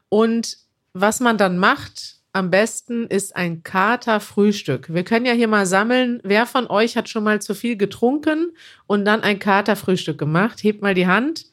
Und 0.09 0.57
was 0.93 1.19
man 1.19 1.39
dann 1.39 1.57
macht, 1.57 2.16
am 2.33 2.49
besten 2.51 3.07
ist 3.07 3.35
ein 3.35 3.63
Katerfrühstück. 3.63 4.93
Wir 4.93 5.03
können 5.03 5.25
ja 5.25 5.33
hier 5.33 5.47
mal 5.47 5.65
sammeln, 5.65 6.19
wer 6.23 6.45
von 6.45 6.67
euch 6.67 6.95
hat 6.95 7.09
schon 7.09 7.23
mal 7.23 7.41
zu 7.41 7.55
viel 7.55 7.77
getrunken 7.77 8.53
und 8.85 9.05
dann 9.05 9.21
ein 9.21 9.39
Katerfrühstück 9.39 10.17
gemacht? 10.17 10.63
Hebt 10.63 10.81
mal 10.81 10.93
die 10.93 11.07
Hand. 11.07 11.45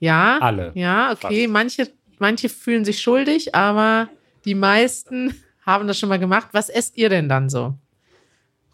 Ja. 0.00 0.38
Alle. 0.38 0.72
Ja, 0.74 1.12
okay. 1.12 1.44
Fast. 1.44 1.52
Manche, 1.52 1.92
manche 2.18 2.48
fühlen 2.48 2.84
sich 2.84 3.00
schuldig, 3.00 3.54
aber 3.54 4.08
die 4.44 4.54
meisten 4.54 5.34
haben 5.66 5.86
das 5.86 5.98
schon 5.98 6.08
mal 6.08 6.18
gemacht. 6.18 6.48
Was 6.52 6.68
esst 6.68 6.96
ihr 6.96 7.08
denn 7.08 7.28
dann 7.28 7.48
so? 7.48 7.74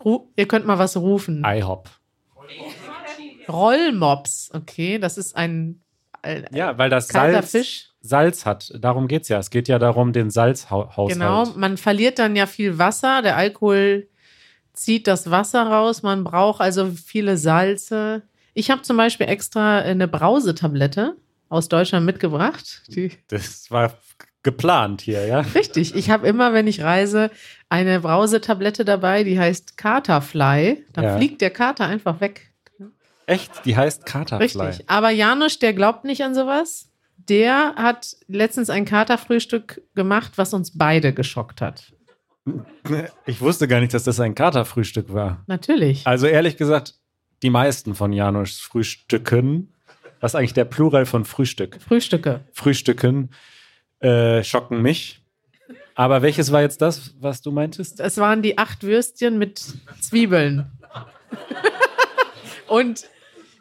Ru 0.04 0.28
ihr 0.37 0.48
könnt 0.48 0.66
mal 0.66 0.78
was 0.78 0.96
rufen. 0.96 1.44
IHOP. 1.46 1.88
Rollmops. 3.48 4.50
Okay, 4.52 4.98
das 4.98 5.18
ist 5.18 5.37
ein 5.37 5.84
äh, 6.24 6.44
Ja, 6.52 6.76
weil 6.78 6.90
das 6.90 7.08
Salz, 7.08 7.50
Fisch. 7.50 7.90
Salz 8.00 8.44
hat. 8.46 8.72
Darum 8.78 9.08
geht 9.08 9.22
es 9.22 9.28
ja. 9.28 9.38
Es 9.38 9.50
geht 9.50 9.68
ja 9.68 9.78
darum, 9.78 10.12
den 10.12 10.30
Salzhaushalt. 10.30 11.12
Genau, 11.12 11.46
man 11.56 11.76
verliert 11.76 12.18
dann 12.18 12.37
ja 12.37 12.46
viel 12.46 12.78
Wasser. 12.78 13.22
Der 13.22 13.37
Alkohol 13.37 14.08
zieht 14.72 15.06
das 15.06 15.30
Wasser 15.30 15.62
raus. 15.66 16.02
Man 16.02 16.24
braucht 16.24 16.60
also 16.60 16.90
viele 16.90 17.37
Salze. 17.37 18.22
Ich 18.52 18.70
habe 18.70 18.82
zum 18.82 18.96
Beispiel 18.96 19.28
extra 19.28 19.78
eine 19.78 20.06
Brausetablette 20.08 21.16
aus 21.48 21.68
Deutschland 21.68 22.04
mitgebracht. 22.06 22.82
Die, 22.88 23.10
Das 23.28 23.70
war 23.70 23.94
geplant 24.42 25.00
hier, 25.00 25.26
ja? 25.26 25.40
richtig, 25.40 25.94
ich 25.94 26.10
habe 26.10 26.26
immer, 26.28 26.52
wenn 26.52 26.66
ich 26.66 26.82
reise, 26.82 27.30
eine 27.70 28.00
Brausetablette 28.00 28.84
dabei, 28.84 29.24
die 29.24 29.38
heißt 29.40 29.76
Katerfly. 29.78 30.84
Dann 30.92 31.04
Ja. 31.04 31.16
fliegt 31.16 31.40
der 31.40 31.50
Kater 31.50 31.87
einfach 31.87 32.20
weg. 32.20 32.50
Echt? 33.26 33.64
Die 33.64 33.76
heißt 33.76 34.06
Katerfly. 34.06 34.66
Richtig. 34.66 34.88
Aber 34.88 35.10
Janusz, 35.10 35.58
der 35.58 35.72
glaubt 35.72 36.04
nicht 36.04 36.22
an 36.22 36.34
sowas. 36.34 36.90
Der 37.16 37.74
hat 37.76 38.16
letztens 38.28 38.68
ein 38.70 38.84
Katerfrühstück 38.84 39.82
gemacht, 39.94 40.32
was 40.37 40.52
uns 40.52 40.76
beide 40.76 41.12
geschockt 41.12 41.60
hat. 41.60 41.92
Ich 43.24 43.40
wusste 43.40 43.66
gar 43.66 43.80
nicht, 43.80 43.94
dass 43.94 44.04
das 44.04 44.20
ein 44.20 44.34
Katerfrühstück 44.34 45.14
war. 45.14 45.42
Natürlich. 45.46 46.06
Also 46.06 46.26
ehrlich 46.26 46.58
gesagt, 46.58 46.94
die 47.42 47.48
meisten 47.48 47.94
von 47.94 48.12
Janusz 48.12 48.60
Frühstücken, 48.60 49.72
was 50.20 50.32
ist 50.32 50.37
eigentlich 50.37 50.52
der 50.52 50.66
Plural 50.66 51.06
von 51.06 51.24
Frühstück? 51.24 51.78
Frühstücke. 51.80 52.40
Frühstücken 52.52 53.30
äh, 54.00 54.44
schocken 54.44 54.82
mich. 54.82 55.22
Aber 55.94 56.22
welches 56.22 56.52
war 56.52 56.60
jetzt 56.60 56.82
das, 56.82 57.14
was 57.20 57.40
du 57.40 57.52
meintest? 57.52 58.00
Es 58.00 58.18
waren 58.18 58.42
die 58.42 58.58
acht 58.58 58.82
Würstchen 58.82 59.38
mit 59.38 59.64
Zwiebeln. 60.00 60.70
Und 62.68 63.04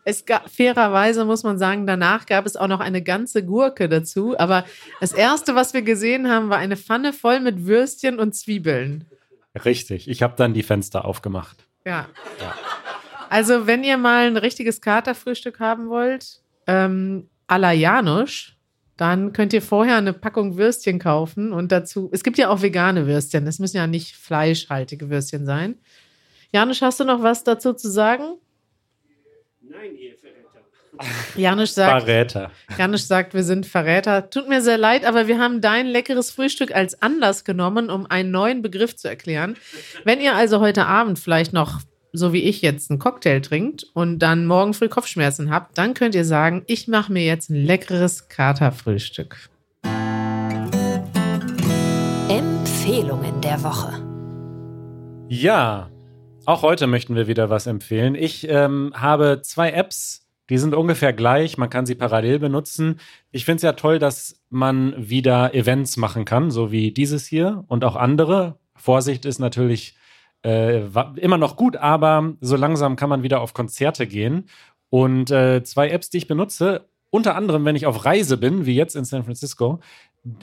es 0.06 0.26
gab, 0.26 0.50
fairerweise 0.50 1.26
muss 1.26 1.44
man 1.44 1.58
sagen, 1.58 1.88
danach 1.88 2.26
gab 2.26 2.46
es 2.46 2.56
auch 2.56 2.68
noch 2.68 2.80
eine 2.80 3.02
ganze 3.02 3.46
Gurke 3.46 3.88
dazu. 3.88 4.38
Aber 4.38 4.66
das 5.00 5.14
erste, 5.14 5.56
was 5.56 5.74
wir 5.74 5.82
gesehen 5.82 6.30
haben, 6.30 6.50
war 6.50 6.58
eine 6.58 6.78
Pfanne 6.78 7.14
voll 7.14 7.40
mit 7.40 7.66
Würstchen 7.66 8.20
und 8.20 8.34
Zwiebeln. 8.34 9.06
Richtig, 9.66 10.10
ich 10.10 10.24
habe 10.24 10.36
dann 10.36 10.54
die 10.54 10.64
Fenster 10.64 11.06
aufgemacht. 11.06 11.68
Ja. 11.86 12.08
Also, 13.30 13.68
wenn 13.68 13.84
ihr 13.84 13.98
mal 13.98 14.28
ein 14.28 14.38
richtiges 14.38 14.82
Katerfrühstück 14.82 15.60
haben 15.60 15.90
wollt, 15.90 16.42
ähm, 16.68 17.30
à 17.48 17.58
la 17.58 17.72
Janusz, 17.72 18.54
dann 18.98 19.34
könnt 19.34 19.54
ihr 19.54 19.62
vorher 19.62 19.98
eine 19.98 20.14
Packung 20.14 20.58
Würstchen 20.58 21.00
kaufen 21.00 21.52
und 21.52 21.72
dazu, 21.72 22.10
es 22.12 22.24
gibt 22.24 22.38
ja 22.38 22.50
auch 22.50 22.62
vegane 22.62 23.08
Würstchen, 23.08 23.48
es 23.48 23.60
müssen 23.60 23.78
ja 23.78 23.88
nicht 23.88 24.16
fleischhaltige 24.16 25.10
Würstchen 25.10 25.46
sein. 25.46 25.76
Janusz, 26.52 26.82
hast 26.82 27.00
du 27.00 27.04
noch 27.04 27.24
was 27.24 27.44
dazu 27.44 27.74
zu 27.74 27.90
sagen? 27.90 28.38
Nein, 29.84 29.98
ihr 29.98 30.14
Verräter. 30.16 30.62
Janusz 31.36 31.76
sagt, 31.76 32.04
Verräter. 32.04 32.52
Janusz 32.78 33.08
sagt, 33.08 33.34
wir 33.34 33.44
sind 33.44 33.66
Verräter. 33.66 34.30
Tut 34.30 34.48
mir 34.48 34.62
sehr 34.62 34.78
leid, 34.78 35.04
aber 35.04 35.28
wir 35.28 35.40
haben 35.40 35.60
dein 35.60 35.88
leckeres 35.88 36.32
Frühstück 36.32 36.74
als 36.74 37.02
Anlass 37.02 37.44
genommen, 37.44 37.90
um 37.90 38.06
einen 38.06 38.32
neuen 38.32 38.62
Begriff 38.62 38.96
zu 38.96 39.10
erklären. 39.10 39.58
Wenn 40.06 40.22
ihr 40.22 40.36
also 40.36 40.62
heute 40.62 40.86
Abend 40.86 41.20
vielleicht 41.20 41.52
noch, 41.52 41.82
so 42.14 42.32
wie 42.32 42.44
ich 42.44 42.62
jetzt, 42.62 42.92
einen 42.92 43.00
Cocktail 43.00 43.42
trinkt 43.42 43.86
und 43.94 44.20
dann 44.20 44.46
morgen 44.46 44.74
früh 44.74 44.88
Kopfschmerzen 44.88 45.52
habt, 45.52 45.78
dann 45.78 45.94
könnt 45.96 46.16
ihr 46.16 46.26
sagen, 46.26 46.64
ich 46.68 46.88
mache 46.88 47.12
mir 47.12 47.26
jetzt 47.26 47.50
ein 47.50 47.66
leckeres 47.66 48.30
Katerfrühstück. 48.30 49.50
Empfehlungen 52.30 53.42
der 53.42 53.62
Woche. 53.64 54.02
Ja, 55.28 55.90
auch 56.46 56.62
heute 56.62 56.88
möchten 56.88 57.16
wir 57.16 57.28
wieder 57.28 57.50
was 57.50 57.68
empfehlen. 57.68 58.16
Ich 58.16 58.48
ähm, 58.50 58.92
habe 58.96 59.42
zwei 59.44 59.72
Apps, 59.72 60.28
die 60.50 60.58
sind 60.58 60.74
ungefähr 60.74 61.14
gleich, 61.14 61.58
man 61.58 61.70
kann 61.70 61.86
sie 61.86 61.96
parallel 61.96 62.40
benutzen. 62.40 63.00
Ich 63.32 63.46
finde 63.46 63.58
es 63.58 63.64
ja 63.64 63.74
toll, 63.74 64.00
dass 64.00 64.42
man 64.50 64.94
wieder 64.98 65.54
Events 65.54 65.98
machen 65.98 66.26
kann, 66.26 66.52
so 66.52 66.72
wie 66.72 66.92
dieses 66.92 67.26
hier 67.26 67.64
und 67.68 67.86
auch 67.86 67.96
andere. 67.96 68.58
Vorsicht 68.76 69.26
ist 69.26 69.40
natürlich 69.40 69.96
äh, 70.44 70.82
immer 71.16 71.38
noch 71.38 71.56
gut, 71.56 71.78
aber 71.78 72.34
so 72.42 72.56
langsam 72.56 72.96
kann 72.96 73.10
man 73.10 73.24
wieder 73.24 73.40
auf 73.40 73.54
Konzerte 73.54 74.08
gehen. 74.08 74.50
Und 74.90 75.32
äh, 75.32 75.64
zwei 75.64 75.90
Apps, 75.90 76.10
die 76.10 76.18
ich 76.18 76.28
benutze, 76.28 76.88
unter 77.10 77.36
anderem, 77.36 77.64
wenn 77.64 77.76
ich 77.76 77.86
auf 77.86 78.06
Reise 78.06 78.38
bin, 78.38 78.66
wie 78.66 78.76
jetzt 78.76 78.96
in 78.96 79.06
San 79.06 79.24
Francisco, 79.24 79.80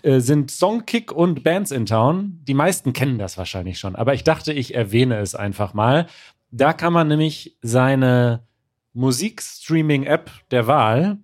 äh, 0.03 0.21
sind 0.21 0.51
Songkick 0.51 1.11
und 1.13 1.43
Bands 1.43 1.71
in 1.71 1.87
Town. 1.87 2.41
Die 2.45 2.55
meisten 2.55 2.93
kennen 2.93 3.19
das 3.19 3.39
wahrscheinlich 3.39 3.79
schon, 3.79 3.97
aber 3.97 4.15
ich 4.15 4.25
dachte, 4.25 4.53
ich 4.53 4.75
erwähne 4.75 5.19
es 5.19 5.35
einfach 5.35 5.73
mal. 5.75 6.07
Da 6.51 6.73
kann 6.73 6.93
man 6.93 7.09
nämlich 7.09 7.57
seine 7.63 8.47
Musikstreaming-App 8.93 10.31
der 10.51 10.67
Wahl 10.67 11.19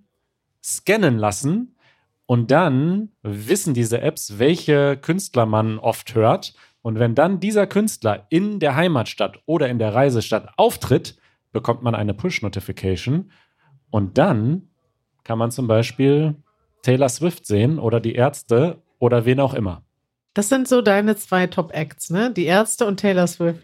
scannen 0.63 1.17
lassen 1.17 1.75
und 2.25 2.51
dann 2.51 3.09
wissen 3.21 3.73
diese 3.73 4.01
Apps, 4.01 4.39
welche 4.39 4.97
Künstler 4.97 5.45
man 5.45 5.79
oft 5.79 6.15
hört. 6.15 6.53
Und 6.81 6.99
wenn 6.99 7.15
dann 7.15 7.39
dieser 7.39 7.67
Künstler 7.67 8.25
in 8.29 8.59
der 8.59 8.75
Heimatstadt 8.75 9.39
oder 9.45 9.69
in 9.69 9.79
der 9.79 9.93
Reisestadt 9.93 10.49
auftritt, 10.57 11.17
bekommt 11.51 11.83
man 11.83 11.95
eine 11.95 12.13
Push-Notification 12.13 13.31
und 13.89 14.17
dann 14.17 14.69
kann 15.23 15.37
man 15.37 15.51
zum 15.51 15.67
Beispiel 15.67 16.35
Taylor 16.87 17.09
Swift 17.09 17.45
sehen 17.45 17.79
oder 17.79 17.99
die 17.99 18.15
Ärzte 18.15 18.81
oder 18.97 19.25
wen 19.25 19.41
auch 19.41 19.53
immer. 19.53 19.83
Das 20.33 20.47
sind 20.47 20.69
so 20.69 20.81
deine 20.81 21.17
zwei 21.17 21.45
Top-Acts, 21.45 22.11
ne? 22.11 22.31
Die 22.31 22.45
Ärzte 22.45 22.85
und 22.85 22.97
Taylor 22.97 23.27
Swift. 23.27 23.61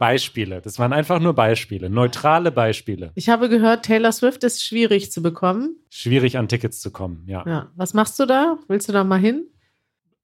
Beispiele. 0.00 0.60
Das 0.60 0.76
waren 0.80 0.92
einfach 0.92 1.20
nur 1.20 1.34
Beispiele, 1.34 1.88
neutrale 1.88 2.50
Beispiele. 2.50 3.12
Ich 3.14 3.28
habe 3.28 3.48
gehört, 3.48 3.84
Taylor 3.84 4.10
Swift 4.10 4.42
ist 4.42 4.64
schwierig 4.64 5.12
zu 5.12 5.22
bekommen. 5.22 5.76
Schwierig 5.88 6.36
an 6.36 6.48
Tickets 6.48 6.80
zu 6.80 6.90
kommen, 6.90 7.22
ja. 7.28 7.44
Ja. 7.46 7.70
Was 7.76 7.94
machst 7.94 8.18
du 8.18 8.26
da? 8.26 8.58
Willst 8.66 8.88
du 8.88 8.92
da 8.92 9.04
mal 9.04 9.20
hin? 9.20 9.46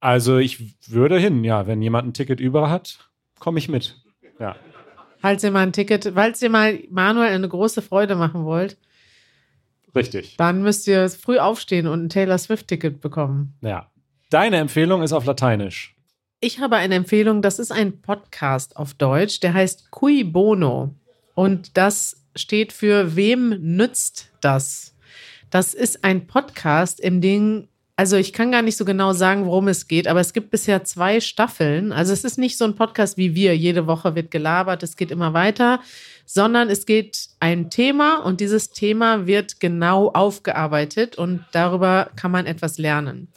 Also 0.00 0.38
ich 0.38 0.76
würde 0.88 1.20
hin, 1.20 1.44
ja. 1.44 1.68
Wenn 1.68 1.80
jemand 1.82 2.08
ein 2.08 2.14
Ticket 2.14 2.40
über 2.40 2.68
hat, 2.68 3.10
komme 3.38 3.60
ich 3.60 3.68
mit. 3.68 3.94
Ja. 4.40 4.56
Falls 5.18 5.44
ihr 5.44 5.52
mal 5.52 5.62
ein 5.62 5.72
Ticket, 5.72 6.10
falls 6.16 6.42
ihr 6.42 6.50
mal 6.50 6.80
Manuel 6.90 7.32
eine 7.32 7.48
große 7.48 7.80
Freude 7.80 8.16
machen 8.16 8.44
wollt, 8.44 8.76
Richtig. 9.94 10.36
dann 10.36 10.62
müsst 10.62 10.86
ihr 10.86 11.08
früh 11.10 11.38
aufstehen 11.38 11.86
und 11.86 12.04
ein 12.04 12.08
Taylor 12.08 12.38
Swift-Ticket 12.38 13.00
bekommen. 13.00 13.54
Ja. 13.60 13.90
Deine 14.30 14.56
Empfehlung 14.56 15.02
ist 15.02 15.12
auf 15.12 15.26
Lateinisch. 15.26 15.94
Ich 16.40 16.58
habe 16.60 16.76
eine 16.76 16.96
Empfehlung, 16.96 17.40
das 17.40 17.58
ist 17.58 17.70
ein 17.72 18.00
Podcast 18.00 18.76
auf 18.76 18.94
Deutsch, 18.94 19.40
der 19.40 19.54
heißt 19.54 19.90
Cui 19.90 20.24
Bono. 20.24 20.94
Und 21.34 21.76
das 21.76 22.16
steht 22.36 22.72
für 22.72 23.16
Wem 23.16 23.50
nützt 23.60 24.30
das? 24.40 24.94
Das 25.50 25.72
ist 25.72 26.04
ein 26.04 26.26
Podcast, 26.26 27.00
im 27.00 27.20
Ding, 27.20 27.68
also 27.96 28.16
ich 28.16 28.32
kann 28.32 28.50
gar 28.50 28.62
nicht 28.62 28.76
so 28.76 28.84
genau 28.84 29.12
sagen, 29.12 29.46
worum 29.46 29.68
es 29.68 29.86
geht, 29.86 30.08
aber 30.08 30.20
es 30.20 30.32
gibt 30.32 30.50
bisher 30.50 30.82
zwei 30.82 31.20
Staffeln. 31.20 31.92
Also 31.92 32.12
es 32.12 32.24
ist 32.24 32.38
nicht 32.38 32.58
so 32.58 32.64
ein 32.64 32.74
Podcast 32.74 33.16
wie 33.16 33.34
wir, 33.36 33.56
jede 33.56 33.86
Woche 33.86 34.16
wird 34.16 34.32
gelabert, 34.32 34.82
es 34.82 34.96
geht 34.96 35.12
immer 35.12 35.32
weiter, 35.32 35.80
sondern 36.26 36.70
es 36.70 36.86
geht 36.86 37.28
ein 37.40 37.70
Thema 37.70 38.18
und 38.18 38.40
dieses 38.40 38.70
Thema 38.70 39.26
wird 39.26 39.60
genau 39.60 40.10
aufgearbeitet 40.10 41.16
und 41.16 41.44
darüber 41.52 42.10
kann 42.16 42.30
man 42.30 42.46
etwas 42.46 42.78
lernen. 42.78 43.28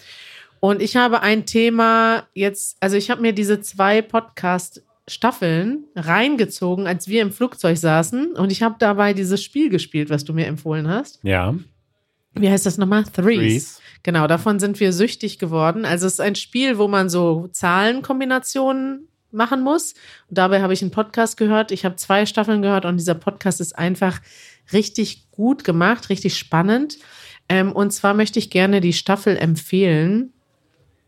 Und 0.60 0.82
ich 0.82 0.96
habe 0.96 1.22
ein 1.22 1.46
Thema 1.46 2.28
jetzt, 2.34 2.78
also 2.80 2.98
ich 2.98 3.10
habe 3.10 3.22
mir 3.22 3.34
diese 3.34 3.62
zwei 3.62 4.02
Podcast-Staffeln 4.02 5.86
reingezogen, 5.96 6.88
als 6.88 7.08
wir 7.08 7.22
im 7.22 7.32
Flugzeug 7.32 7.78
saßen. 7.78 8.34
Und 8.34 8.52
ich 8.52 8.64
habe 8.64 8.76
dabei 8.80 9.14
dieses 9.14 9.44
Spiel 9.44 9.70
gespielt, 9.70 10.10
was 10.10 10.24
du 10.24 10.34
mir 10.34 10.48
empfohlen 10.48 10.88
hast. 10.88 11.20
Ja. 11.24 11.56
Wie 12.34 12.50
heißt 12.50 12.66
das 12.66 12.78
nochmal? 12.78 13.04
Threes. 13.04 13.38
Threes. 13.38 13.82
Genau, 14.04 14.28
davon 14.28 14.60
sind 14.60 14.80
wir 14.80 14.94
süchtig 14.94 15.40
geworden. 15.40 15.86
Also 15.86 16.08
es 16.08 16.14
ist 16.14 16.22
ein 16.22 16.36
Spiel, 16.36 16.78
wo 16.78 16.88
man 16.88 17.10
so 17.10 17.48
Zahlenkombinationen 17.52 19.08
machen 19.38 19.64
muss. 19.64 19.94
Und 20.28 20.38
dabei 20.38 20.62
habe 20.62 20.74
ich 20.74 20.82
einen 20.82 20.92
Podcast 20.92 21.38
gehört. 21.38 21.72
Ich 21.72 21.86
habe 21.86 21.96
zwei 21.96 22.26
Staffeln 22.26 22.62
gehört 22.62 22.84
und 22.84 22.98
dieser 22.98 23.16
Podcast 23.16 23.62
ist 23.62 23.78
einfach 23.78 24.20
richtig 24.74 25.32
gut 25.32 25.64
gemacht, 25.64 26.10
richtig 26.10 26.38
spannend. 26.38 26.98
Ähm, 27.48 27.72
und 27.72 27.92
zwar 27.92 28.14
möchte 28.14 28.40
ich 28.40 28.50
gerne 28.50 28.82
die 28.82 28.94
Staffel 28.94 29.38
empfehlen. 29.38 30.34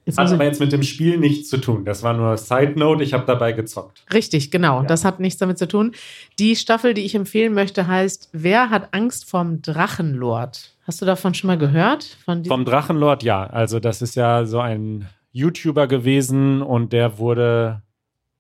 Jetzt 0.06 0.18
Hat 0.18 0.32
aber 0.32 0.46
jetzt 0.46 0.60
mit 0.60 0.72
dem 0.72 0.82
Spiel 0.82 1.18
nichts 1.18 1.50
zu 1.50 1.58
tun. 1.58 1.86
Das 1.86 2.02
war 2.02 2.14
nur 2.14 2.36
Side 2.38 2.74
Note, 2.78 3.04
ich 3.04 3.14
habe 3.14 3.26
dabei 3.28 3.52
gezockt. 3.52 4.04
Richtig, 4.12 4.50
genau. 4.50 4.82
Ja. 4.82 4.88
Das 4.88 5.06
hat 5.06 5.20
nichts 5.20 5.38
damit 5.38 5.60
zu 5.60 5.68
tun. 5.68 5.92
Die 6.40 6.56
Staffel, 6.56 6.96
die 6.96 7.02
ich 7.02 7.14
empfehlen 7.14 7.54
möchte, 7.54 7.86
heißt 7.86 8.30
Wer 8.32 8.72
hat 8.72 8.94
Angst 8.94 9.30
vom 9.30 9.62
Drachenlord? 9.62 10.76
Hast 10.88 11.02
du 11.02 11.06
davon 11.06 11.36
schon 11.36 11.50
mal 11.50 11.60
gehört? 11.60 12.18
Vom 12.26 12.66
Drachenlord, 12.66 13.22
ja. 13.22 13.46
Also, 13.46 13.80
das 13.80 14.02
ist 14.02 14.16
ja 14.16 14.46
so 14.46 14.60
ein 14.60 15.08
YouTuber 15.32 15.86
gewesen 15.86 16.64
und 16.64 16.92
der 16.92 17.20
wurde 17.20 17.84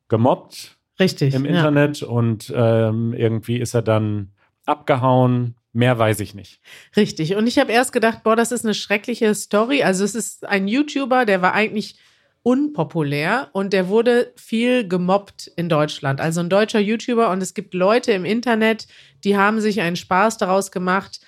gemobbt 0.09 0.77
Richtig. 0.99 1.33
im 1.33 1.45
ja. 1.45 1.51
Internet 1.51 2.03
und 2.03 2.51
ähm, 2.55 3.13
irgendwie 3.13 3.57
ist 3.57 3.73
er 3.73 3.81
dann 3.81 4.31
abgehauen. 4.65 5.55
Mehr 5.71 5.97
weiß 5.97 6.19
ich 6.19 6.33
nicht. 6.33 6.59
Richtig. 6.97 7.35
Und 7.35 7.47
ich 7.47 7.59
habe 7.59 7.71
erst 7.71 7.93
gedacht, 7.93 8.23
boah, 8.23 8.35
das 8.35 8.51
ist 8.51 8.65
eine 8.65 8.73
schreckliche 8.73 9.33
Story. 9.35 9.83
Also 9.83 10.03
es 10.03 10.15
ist 10.15 10.45
ein 10.45 10.67
YouTuber, 10.67 11.25
der 11.25 11.41
war 11.41 11.53
eigentlich 11.53 11.97
unpopulär 12.41 13.49
und 13.51 13.73
der 13.73 13.89
wurde 13.89 14.33
viel 14.35 14.87
gemobbt 14.87 15.51
in 15.55 15.69
Deutschland. 15.69 16.21
Also 16.21 16.39
ein 16.39 16.49
deutscher 16.49 16.79
YouTuber 16.79 17.29
und 17.29 17.41
es 17.43 17.53
gibt 17.53 17.73
Leute 17.73 18.11
im 18.13 18.25
Internet, 18.25 18.87
die 19.23 19.37
haben 19.37 19.59
sich 19.59 19.81
einen 19.81 19.97
Spaß 19.97 20.37
daraus 20.37 20.71
gemacht. 20.71 21.19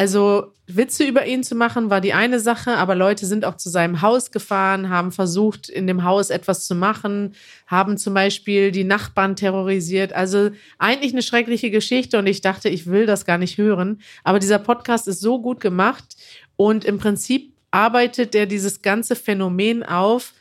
Also 0.00 0.54
Witze 0.66 1.04
über 1.04 1.26
ihn 1.26 1.44
zu 1.44 1.54
machen 1.54 1.90
war 1.90 2.00
die 2.00 2.14
eine 2.14 2.40
Sache, 2.40 2.78
aber 2.78 2.94
Leute 2.94 3.26
sind 3.26 3.44
auch 3.44 3.58
zu 3.58 3.68
seinem 3.68 4.00
Haus 4.00 4.30
gefahren, 4.30 4.88
haben 4.88 5.12
versucht, 5.12 5.68
in 5.68 5.86
dem 5.86 6.04
Haus 6.04 6.30
etwas 6.30 6.66
zu 6.66 6.74
machen, 6.74 7.34
haben 7.66 7.98
zum 7.98 8.14
Beispiel 8.14 8.70
die 8.70 8.84
Nachbarn 8.84 9.36
terrorisiert. 9.36 10.14
Also 10.14 10.52
eigentlich 10.78 11.12
eine 11.12 11.20
schreckliche 11.20 11.70
Geschichte 11.70 12.18
und 12.18 12.26
ich 12.26 12.40
dachte, 12.40 12.70
ich 12.70 12.86
will 12.86 13.04
das 13.04 13.26
gar 13.26 13.36
nicht 13.36 13.58
hören. 13.58 14.00
Aber 14.24 14.38
dieser 14.38 14.58
Podcast 14.58 15.06
ist 15.06 15.20
so 15.20 15.42
gut 15.42 15.60
gemacht 15.60 16.16
und 16.56 16.86
im 16.86 16.96
Prinzip 16.96 17.52
arbeitet 17.70 18.34
er 18.34 18.46
dieses 18.46 18.80
ganze 18.80 19.16
Phänomen 19.16 19.82
auf, 19.82 20.32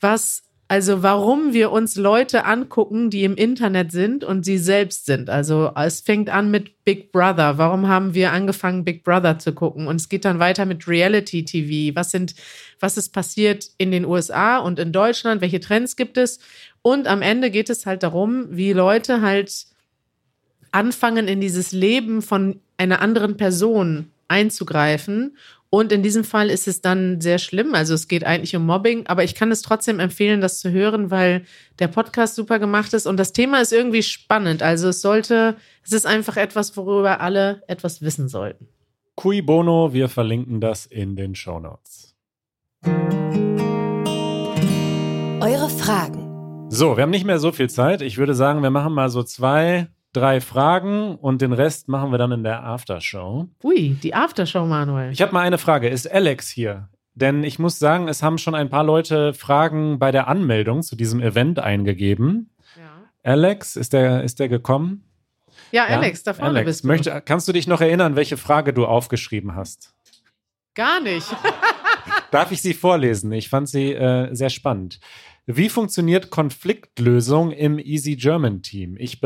was, 0.00 0.44
also 0.68 1.04
warum 1.04 1.52
wir 1.52 1.70
uns 1.70 1.94
Leute 1.94 2.44
angucken, 2.44 3.08
die 3.08 3.22
im 3.22 3.36
Internet 3.36 3.92
sind 3.92 4.24
und 4.24 4.44
sie 4.44 4.58
selbst 4.58 5.06
sind. 5.06 5.30
Also 5.30 5.70
es 5.76 6.00
fängt 6.00 6.28
an 6.28 6.50
mit 6.50 6.84
Big 6.84 7.12
Brother. 7.12 7.56
Warum 7.56 7.86
haben 7.86 8.14
wir 8.14 8.32
angefangen, 8.32 8.84
Big 8.84 9.04
Brother 9.04 9.38
zu 9.38 9.52
gucken? 9.52 9.86
Und 9.86 9.96
es 9.96 10.08
geht 10.08 10.24
dann 10.24 10.40
weiter 10.40 10.66
mit 10.66 10.88
Reality 10.88 11.44
TV. 11.44 11.94
Was 11.94 12.10
sind, 12.10 12.34
was 12.80 12.96
ist 12.96 13.10
passiert 13.10 13.70
in 13.78 13.92
den 13.92 14.04
USA 14.04 14.58
und 14.58 14.80
in 14.80 14.90
Deutschland? 14.90 15.40
Welche 15.40 15.60
Trends 15.60 15.94
gibt 15.94 16.18
es? 16.18 16.40
Und 16.82 17.06
am 17.06 17.22
Ende 17.22 17.52
geht 17.52 17.70
es 17.70 17.86
halt 17.86 18.02
darum, 18.02 18.46
wie 18.50 18.72
Leute 18.72 19.20
halt 19.20 19.66
anfangen, 20.72 21.28
in 21.28 21.40
dieses 21.40 21.70
Leben 21.70 22.22
von 22.22 22.60
einer 22.76 23.00
anderen 23.00 23.36
Person 23.36 24.10
einzugreifen. 24.28 25.36
Und 25.70 25.92
in 25.92 26.02
diesem 26.02 26.24
Fall 26.24 26.48
ist 26.48 26.68
es 26.68 26.80
dann 26.80 27.20
sehr 27.20 27.38
schlimm. 27.38 27.74
Also 27.74 27.94
es 27.94 28.08
geht 28.08 28.24
eigentlich 28.24 28.54
um 28.54 28.64
Mobbing, 28.64 29.06
aber 29.06 29.24
ich 29.24 29.34
kann 29.34 29.50
es 29.50 29.62
trotzdem 29.62 30.00
empfehlen, 30.00 30.40
das 30.40 30.60
zu 30.60 30.70
hören, 30.70 31.10
weil 31.10 31.44
der 31.78 31.88
Podcast 31.88 32.36
super 32.36 32.58
gemacht 32.58 32.92
ist 32.94 33.06
und 33.06 33.16
das 33.16 33.32
Thema 33.32 33.60
ist 33.60 33.72
irgendwie 33.72 34.02
spannend. 34.02 34.62
Also 34.62 34.88
es 34.88 35.00
sollte, 35.02 35.56
es 35.84 35.92
ist 35.92 36.06
einfach 36.06 36.36
etwas, 36.36 36.76
worüber 36.76 37.20
alle 37.20 37.62
etwas 37.66 38.00
wissen 38.00 38.28
sollten. 38.28 38.68
Cui 39.16 39.42
Bono, 39.42 39.92
wir 39.92 40.08
verlinken 40.08 40.60
das 40.60 40.86
in 40.86 41.16
den 41.16 41.34
Show 41.34 41.58
Notes. 41.58 42.14
Eure 45.40 45.68
Fragen. 45.68 46.68
So, 46.68 46.96
wir 46.96 47.02
haben 47.02 47.10
nicht 47.10 47.24
mehr 47.24 47.38
so 47.38 47.52
viel 47.52 47.70
Zeit. 47.70 48.02
Ich 48.02 48.18
würde 48.18 48.34
sagen, 48.34 48.62
wir 48.62 48.70
machen 48.70 48.92
mal 48.92 49.08
so 49.08 49.22
zwei, 49.22 49.88
drei 50.16 50.40
Fragen 50.40 51.16
und 51.16 51.42
den 51.42 51.52
Rest 51.52 51.88
machen 51.88 52.10
wir 52.10 52.18
dann 52.18 52.32
in 52.32 52.42
der 52.42 52.64
Aftershow. 52.64 53.46
Ui, 53.62 53.90
die 54.02 54.14
Aftershow, 54.14 54.64
Manuel. 54.64 55.12
Ich 55.12 55.20
habe 55.20 55.32
mal 55.32 55.42
eine 55.42 55.58
Frage. 55.58 55.88
Ist 55.88 56.10
Alex 56.10 56.48
hier? 56.48 56.88
Denn 57.14 57.44
ich 57.44 57.58
muss 57.58 57.78
sagen, 57.78 58.08
es 58.08 58.22
haben 58.22 58.38
schon 58.38 58.54
ein 58.54 58.68
paar 58.68 58.84
Leute 58.84 59.34
Fragen 59.34 59.98
bei 59.98 60.12
der 60.12 60.28
Anmeldung 60.28 60.82
zu 60.82 60.96
diesem 60.96 61.20
Event 61.20 61.58
eingegeben. 61.58 62.50
ja. 62.76 62.82
Alex, 63.22 63.76
ist 63.76 63.92
der, 63.92 64.22
ist 64.22 64.38
der 64.38 64.48
gekommen? 64.48 65.02
ja, 65.72 65.84
Alex, 65.86 66.22
da 66.22 66.34
vorne 66.34 66.50
Alex, 66.50 66.66
bist 66.66 66.84
du. 66.84 66.88
möchte, 66.88 67.22
kannst 67.24 67.48
du 67.48 67.52
dich 67.52 67.66
noch 67.66 67.80
erinnern, 67.80 68.16
welche 68.16 68.36
Frage 68.36 68.72
du 68.72 68.86
aufgeschrieben 68.86 69.54
hast? 69.54 69.94
Gar 70.74 71.00
nicht. 71.00 71.26
Darf 72.30 72.52
ich 72.52 72.60
sie 72.60 72.74
vorlesen? 72.74 73.32
Ich 73.32 73.48
fand 73.48 73.68
sie 73.68 73.92
äh, 73.92 74.34
sehr 74.34 74.50
spannend. 74.50 75.00
Wie 75.48 75.68
funktioniert 75.68 76.30
Konfliktlösung 76.30 77.52
im 77.52 77.78
Easy 77.78 78.16
German 78.16 78.62
Team? 78.62 78.96
Ich, 78.98 79.20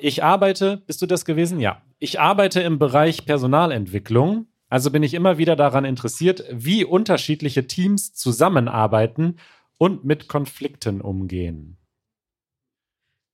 ich 0.00 0.22
arbeite, 0.22 0.82
bist 0.86 1.00
du 1.00 1.06
das 1.06 1.24
gewesen? 1.24 1.60
Ja. 1.60 1.80
Ich 1.98 2.20
arbeite 2.20 2.60
im 2.60 2.78
Bereich 2.78 3.24
Personalentwicklung. 3.24 4.46
Also 4.68 4.90
bin 4.90 5.02
ich 5.02 5.14
immer 5.14 5.38
wieder 5.38 5.56
daran 5.56 5.86
interessiert, 5.86 6.44
wie 6.50 6.84
unterschiedliche 6.84 7.66
Teams 7.66 8.12
zusammenarbeiten 8.12 9.38
und 9.78 10.04
mit 10.04 10.28
Konflikten 10.28 11.00
umgehen. 11.00 11.78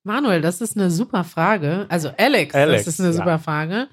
Manuel, 0.05 0.41
das 0.41 0.61
ist 0.61 0.77
eine 0.77 0.93
super 0.93 1.25
Frage. 1.25 1.87
Also 1.89 2.11
Alex, 2.17 2.55
Alex, 2.55 2.85
das 2.85 2.95
ist 2.95 3.01
eine 3.01 3.11
ja. 3.11 3.17
super 3.17 3.39
Frage. 3.41 3.89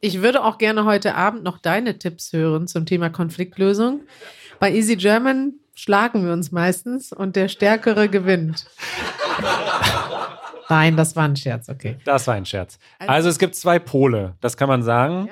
Ich 0.00 0.20
würde 0.20 0.44
auch 0.44 0.58
gerne 0.58 0.84
heute 0.84 1.14
Abend 1.14 1.42
noch 1.42 1.58
deine 1.58 1.98
Tipps 1.98 2.34
hören 2.34 2.68
zum 2.68 2.84
Thema 2.84 3.08
Konfliktlösung. 3.08 4.02
Bei 4.60 4.72
Easy 4.72 4.96
German 4.96 5.54
schlagen 5.78 6.24
wir 6.26 6.32
uns 6.32 6.50
meistens 6.50 7.12
und 7.12 7.36
der 7.36 7.48
Stärkere 7.48 8.08
gewinnt. 8.08 8.66
Nein, 10.68 10.96
das 10.96 11.16
war 11.16 11.24
ein 11.24 11.36
Scherz, 11.36 11.68
okay. 11.68 11.96
Das 12.04 12.26
war 12.26 12.34
ein 12.34 12.44
Scherz. 12.44 12.78
Also- 12.98 13.12
Also 13.12 13.28
es 13.30 13.38
gibt 13.38 13.54
zwei 13.54 13.78
Pole, 13.78 14.34
das 14.40 14.56
kann 14.56 14.68
man 14.68 14.82
sagen. 14.82 15.28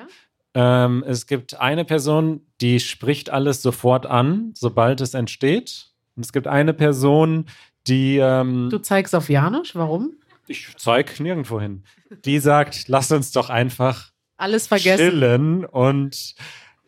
Ja? 0.55 0.85
Ähm, 0.85 1.03
es 1.05 1.27
gibt 1.27 1.59
eine 1.59 1.85
Person, 1.85 2.41
die 2.61 2.79
spricht 2.79 3.29
alles 3.29 3.61
sofort 3.61 4.05
an, 4.07 4.51
sobald 4.55 5.01
es 5.01 5.13
entsteht. 5.13 5.89
Und 6.15 6.25
es 6.25 6.33
gibt 6.33 6.47
eine 6.47 6.73
Person, 6.73 7.45
die, 7.85 8.17
ähm, 8.17 8.69
Du 8.71 8.79
zeigst 8.79 9.13
auf 9.13 9.29
Janusz, 9.29 9.75
warum? 9.75 10.13
ich 10.47 10.73
zeig 10.77 11.19
nirgendwo 11.19 11.59
hin, 11.59 11.83
die 12.25 12.39
sagt, 12.39 12.87
lass 12.87 13.11
uns 13.11 13.31
doch 13.33 13.49
einfach 13.49 14.11
Alles 14.37 14.65
vergessen. 14.67 14.97
chillen 15.11 15.65
und 15.65 16.35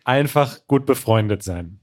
einfach 0.05 0.59
gut 0.65 0.85
befreundet 0.85 1.43
sein. 1.43 1.79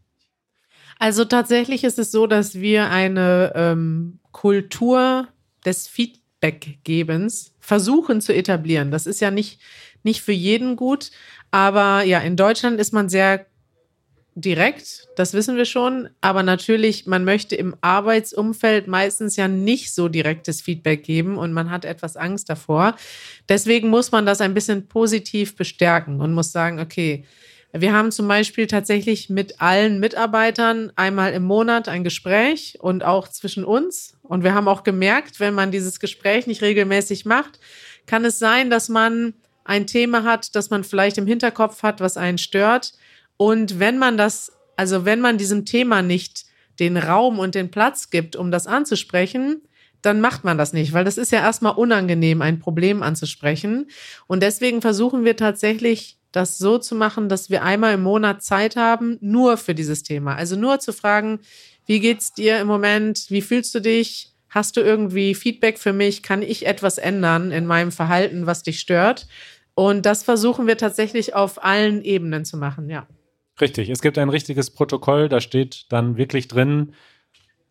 Also 0.99 1.25
tatsächlich 1.25 1.85
ist 1.85 1.99
es 1.99 2.11
so, 2.11 2.27
dass 2.27 2.55
wir 2.55 2.91
eine 2.91 3.53
ähm, 3.55 4.19
Kultur 4.33 5.29
des 5.65 5.89
Feedbackgebens 5.89 7.55
versuchen 7.61 8.21
zu 8.21 8.35
etablieren. 8.35 8.91
Das 8.91 9.07
ist 9.07 9.21
ja 9.21 9.31
nicht, 9.31 9.61
nicht 10.03 10.23
für 10.23 10.33
jeden 10.33 10.77
gut, 10.77 11.11
aber 11.51 12.03
ja, 12.03 12.21
in 12.21 12.37
Deutschland 12.37 12.81
ist 12.81 12.93
man 12.93 13.09
sehr 13.09 13.47
direkt, 14.37 15.09
das 15.17 15.33
wissen 15.33 15.57
wir 15.57 15.65
schon, 15.65 16.11
aber 16.21 16.43
natürlich, 16.43 17.07
man 17.07 17.25
möchte 17.25 17.57
im 17.57 17.75
Arbeitsumfeld 17.81 18.87
meistens 18.87 19.37
ja 19.37 19.49
nicht 19.49 19.95
so 19.95 20.09
direktes 20.09 20.61
Feedback 20.61 21.05
geben 21.05 21.39
und 21.39 21.55
man 21.55 21.71
hat 21.71 21.87
etwas 21.87 22.19
Angst 22.19 22.51
davor. 22.51 22.97
Deswegen 23.49 23.89
muss 23.89 24.13
man 24.13 24.27
das 24.27 24.43
ein 24.43 24.53
bisschen 24.53 24.89
positiv 24.89 25.57
bestärken 25.57 26.21
und 26.21 26.35
muss 26.35 26.53
sagen, 26.53 26.81
okay, 26.81 27.25
wir 27.73 27.93
haben 27.93 28.11
zum 28.13 28.29
Beispiel 28.29 28.67
tatsächlich 28.67 29.29
mit 29.29 29.61
allen 29.61 30.01
Mitarbeitern 30.01 30.93
einmal 30.97 31.33
im 31.33 31.45
Monat 31.45 31.89
ein 31.89 32.05
Gespräch 32.05 32.79
und 32.81 33.05
auch 33.05 33.29
zwischen 33.29 33.65
uns. 33.65 34.17
Und 34.23 34.45
wir 34.45 34.55
haben 34.55 34.69
auch 34.69 34.83
gemerkt, 34.83 35.41
wenn 35.41 35.55
man 35.55 35.71
dieses 35.71 36.01
Gespräch 36.01 36.47
nicht 36.47 36.63
regelmäßig 36.63 37.25
macht, 37.27 37.59
kann 38.07 38.25
es 38.25 38.39
sein, 38.39 38.71
dass 38.71 38.89
man 38.89 39.35
ein 39.65 39.87
Thema 39.87 40.23
hat, 40.23 40.55
das 40.55 40.71
man 40.71 40.85
vielleicht 40.85 41.19
im 41.19 41.27
Hinterkopf 41.27 41.83
hat, 41.83 42.01
was 42.01 42.17
einen 42.17 42.39
stört. 42.39 42.93
Und 43.37 43.79
wenn 43.79 43.99
man 43.99 44.17
das, 44.17 44.53
also 44.77 45.05
wenn 45.05 45.21
man 45.21 45.39
diesem 45.39 45.65
Thema 45.65 46.03
nicht 46.03 46.47
den 46.79 46.97
Raum 46.97 47.39
und 47.39 47.55
den 47.55 47.71
Platz 47.71 48.11
gibt, 48.11 48.37
um 48.37 48.51
das 48.51 48.67
anzusprechen, 48.67 49.63
dann 50.03 50.21
macht 50.21 50.45
man 50.45 50.57
das 50.57 50.73
nicht, 50.73 50.93
weil 50.93 51.05
das 51.05 51.19
ist 51.19 51.33
ja 51.33 51.41
erstmal 51.41 51.75
unangenehm, 51.75 52.43
ein 52.43 52.61
Problem 52.61 53.03
anzusprechen. 53.03 53.89
Und 54.27 54.43
deswegen 54.43 54.81
versuchen 54.81 55.25
wir 55.25 55.37
tatsächlich, 55.37 56.16
das 56.37 56.59
so 56.59 56.77
zu 56.77 56.95
machen, 56.95 57.31
dass 57.31 57.49
wir 57.49 57.63
einmal 57.63 57.95
im 57.95 58.03
Monat 58.03 58.43
Zeit 58.43 58.77
haben, 58.77 59.17
nur 59.21 59.57
für 59.57 59.75
dieses 59.75 60.03
Thema. 60.03 60.37
Also 60.37 60.55
nur 60.55 60.79
zu 60.81 60.93
fragen, 60.93 61.41
wie 61.87 61.99
geht's 61.99 62.35
dir 62.35 62.61
im 62.61 62.67
Moment? 62.67 63.27
Wie 63.31 63.41
fühlst 63.41 63.75
du 63.75 63.81
dich? 63.81 64.35
Hast 64.51 64.77
du 64.77 64.83
irgendwie 64.83 65.35
Feedback 65.35 65.79
für 65.79 65.95
mich? 65.95 66.23
Kann 66.23 66.43
ich 66.43 66.67
etwas 66.67 66.99
ändern 66.99 67.53
in 67.53 67.65
meinem 67.65 67.91
Verhalten, 67.91 68.47
was 68.47 68.63
dich 68.63 68.81
stört? 68.81 69.27
Und 69.75 70.05
das 70.05 70.23
versuchen 70.23 70.67
wir 70.67 70.77
tatsächlich 70.77 71.35
auf 71.35 71.65
allen 71.65 72.03
Ebenen 72.03 72.45
zu 72.45 72.59
machen, 72.59 72.91
ja. 72.91 73.07
Richtig, 73.59 73.89
es 73.89 74.03
gibt 74.03 74.19
ein 74.19 74.29
richtiges 74.29 74.71
Protokoll, 74.71 75.31
da 75.31 75.41
steht 75.41 75.87
dann 75.91 76.19
wirklich 76.19 76.49
drin, 76.49 76.93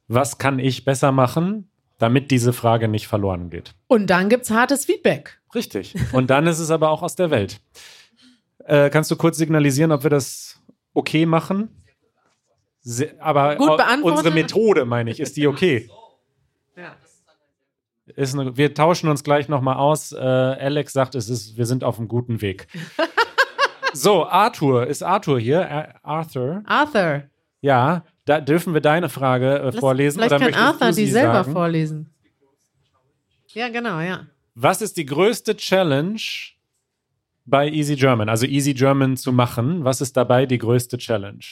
was 0.08 0.40
kann 0.40 0.58
ich 0.58 0.86
besser 0.86 1.12
machen, 1.12 1.70
damit 2.00 2.32
diese 2.32 2.52
Frage 2.52 2.88
nicht 2.88 3.08
verloren 3.08 3.52
geht. 3.52 3.76
Und 3.88 4.08
dann 4.10 4.30
gibt's 4.30 4.50
hartes 4.50 4.86
Feedback. 4.86 5.40
Richtig. 5.54 5.94
Und 6.14 6.32
dann 6.32 6.48
ist 6.48 6.60
es 6.60 6.72
aber 6.72 6.90
auch 6.90 7.04
aus 7.04 7.16
der 7.16 7.30
Welt. 7.30 7.62
Äh, 8.66 8.90
kannst 8.90 9.12
du 9.12 9.16
kurz 9.16 9.38
signalisieren, 9.38 9.92
ob 9.92 10.04
wir 10.04 10.10
das 10.10 10.60
okay 10.94 11.26
machen? 11.26 11.84
Se 12.82 13.16
aber 13.20 13.60
unsere 14.04 14.32
Methode, 14.32 14.86
meine 14.86 15.12
ich, 15.12 15.20
ist 15.20 15.38
die 15.38 15.48
okay? 15.48 15.90
Ja. 16.76 16.96
Ist 18.16 18.38
eine, 18.38 18.56
wir 18.58 18.74
tauschen 18.74 19.10
uns 19.10 19.24
gleich 19.24 19.50
nochmal 19.50 19.78
aus. 19.78 20.12
Äh, 20.12 20.18
Alex 20.20 20.94
sagt, 20.94 21.16
es 21.16 21.30
ist, 21.30 21.58
wir 21.58 21.66
sind 21.66 21.84
auf 21.84 21.98
einem 21.98 22.08
guten 22.08 22.42
Weg. 22.42 22.68
so, 23.94 24.26
Arthur, 24.28 24.86
ist 24.88 25.02
Arthur 25.02 25.40
hier? 25.40 25.96
Arthur? 26.04 26.62
Arthur. 26.66 27.24
Ja, 27.62 28.04
da 28.26 28.42
dürfen 28.42 28.74
wir 28.74 28.82
deine 28.82 29.10
Frage 29.10 29.60
äh, 29.60 29.72
vorlesen. 29.72 30.20
Vielleicht 30.20 30.34
oder 30.34 30.52
kann 30.52 30.54
Arthur 30.54 30.92
die 30.92 31.08
selber 31.08 31.44
sagen? 31.44 31.54
vorlesen. 31.54 32.14
Ja, 33.54 33.70
genau, 33.70 34.00
ja. 34.00 34.28
Was 34.54 34.82
ist 34.82 34.98
die 34.98 35.06
größte 35.06 35.56
Challenge 35.56 36.22
bei 37.46 37.70
Easy 37.70 37.96
German? 37.96 38.30
Also 38.30 38.46
Easy 38.46 38.74
German 38.74 39.18
zu 39.18 39.32
machen. 39.32 39.84
Was 39.84 40.02
ist 40.02 40.18
dabei 40.18 40.46
die 40.46 40.58
größte 40.58 40.98
Challenge? 40.98 41.44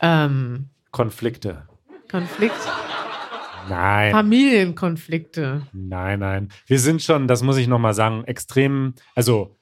Ähm, 0.00 0.70
Konflikte. 0.90 1.62
Konflikt, 2.10 2.56
Nein, 3.68 4.10
Familienkonflikte. 4.12 5.62
nein, 5.72 6.18
nein. 6.18 6.48
Wir 6.66 6.78
sind 6.80 7.02
schon, 7.02 7.28
das 7.28 7.42
muss 7.42 7.56
ich 7.56 7.68
nochmal 7.68 7.94
sagen, 7.94 8.24
extrem, 8.24 8.94
also 9.14 9.56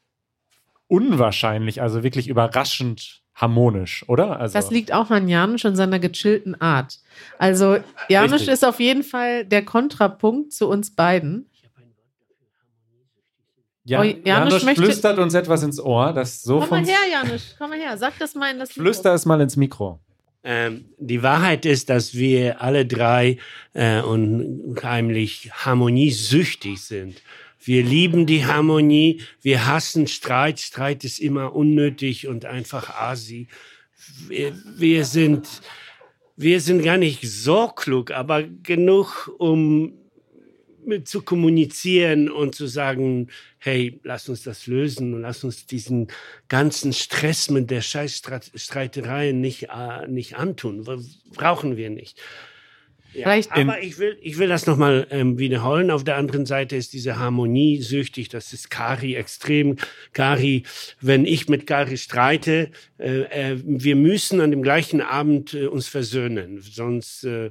unwahrscheinlich, 0.87 1.83
also 1.83 2.03
wirklich 2.03 2.29
überraschend 2.29 3.23
harmonisch, 3.35 4.05
oder? 4.09 4.41
Also, 4.41 4.55
Das 4.55 4.71
liegt 4.71 4.93
auch 4.93 5.11
an 5.11 5.29
Janusz 5.29 5.65
und 5.65 5.77
seiner 5.77 5.99
gechillten 5.99 6.61
Art. 6.61 6.99
Also 7.39 7.79
Janusz 8.09 8.33
Richtig. 8.41 8.49
ist 8.55 8.65
auf 8.65 8.81
jeden 8.81 9.03
Fall 9.03 9.45
der 9.45 9.65
Kontrapunkt 9.65 10.53
zu 10.53 10.69
uns 10.69 10.95
beiden. 10.95 11.47
Ja, 13.89 14.01
Oh, 14.01 14.05
Janusz 14.05 14.25
Janusz 14.25 14.65
möchte- 14.65 14.83
flüstert 14.83 15.19
uns 15.19 15.35
etwas 15.35 15.63
ins 15.63 15.81
Ohr, 15.81 16.13
das 16.13 16.43
so 16.43 16.61
Komm 16.61 16.71
mal 16.71 16.85
her, 16.87 16.97
Janusz, 17.11 17.55
komm 17.59 17.71
mal 17.71 17.79
her. 17.79 17.97
Sag 17.97 18.19
das 18.19 18.35
mal 18.35 18.51
in 18.53 18.59
das 18.59 18.71
Mikro. 18.71 18.83
Flüster 18.83 19.15
es 19.15 19.25
mal 19.27 19.41
ins 19.41 19.57
Mikro. 19.57 19.99
Ähm, 20.45 20.85
die 20.99 21.23
Wahrheit 21.23 21.67
ist, 21.67 21.89
dass 21.91 22.15
wir 22.15 22.61
alle 22.63 22.87
drei 22.87 23.39
äh, 23.75 24.01
unheimlich 24.03 25.51
harmoniesüchtig 25.53 26.81
sind. 26.81 27.23
Wir 27.65 27.83
lieben 27.83 28.25
die 28.27 28.47
Harmonie, 28.47 29.21
wir 29.43 29.67
hassen 29.67 30.07
Streit. 30.07 30.61
Streit 30.61 31.05
ist 31.05 31.19
immer 31.19 31.55
unnötig 31.55 32.29
und 32.29 32.45
einfach 32.45 32.99
asi. 33.01 33.49
Wir, 34.29 34.53
wir 34.77 35.05
sind, 35.05 35.47
wir 36.37 36.61
sind 36.61 36.83
gar 36.83 36.97
nicht 36.97 37.29
so 37.29 37.67
klug, 37.69 38.11
aber 38.13 38.45
genug, 38.45 39.29
um 39.39 39.98
zu 41.05 41.23
kommunizieren 41.23 42.31
und 42.31 42.55
zu 42.55 42.67
sagen, 42.67 43.29
hey, 43.59 44.01
lass 44.05 44.29
uns 44.29 44.43
das 44.43 44.67
lösen 44.67 45.15
und 45.15 45.23
lass 45.23 45.45
uns 45.45 45.67
diesen 45.67 46.09
ganzen 46.49 46.93
Stress 46.93 47.51
mit 47.51 47.71
der 47.71 47.83
Scheißstreitereien 47.83 49.41
nicht, 49.41 49.65
äh, 49.65 50.07
nicht 50.09 50.37
antun. 50.37 50.87
Brauchen 51.35 51.77
wir 51.77 51.91
nicht. 51.91 52.19
Ja, 53.15 53.23
Vielleicht- 53.23 53.53
aber 53.53 53.83
ich 53.83 53.99
will, 53.99 54.19
ich 54.21 54.39
will 54.39 54.49
das 54.49 54.67
nochmal 54.67 55.07
ähm, 55.11 55.39
wiederholen. 55.39 55.91
Auf 55.91 56.05
der 56.05 56.17
anderen 56.17 56.45
Seite 56.45 56.77
ist 56.77 56.93
diese 56.93 57.19
Harmonie 57.19 57.81
süchtig. 57.81 58.29
Das 58.29 58.53
ist 58.53 58.71
Kari 58.71 59.15
extrem. 59.15 59.77
Kari, 60.13 60.65
wenn 61.01 61.25
ich 61.25 61.49
mit 61.49 61.67
Kari 61.67 61.97
streite, 61.97 62.71
äh, 62.99 63.23
äh, 63.53 63.57
wir 63.65 63.97
müssen 63.97 64.41
an 64.41 64.51
dem 64.51 64.63
gleichen 64.63 65.01
Abend 65.01 65.55
äh, 65.55 65.67
uns 65.67 65.89
versöhnen. 65.89 66.61
Sonst 66.61 67.25
äh, 67.25 67.51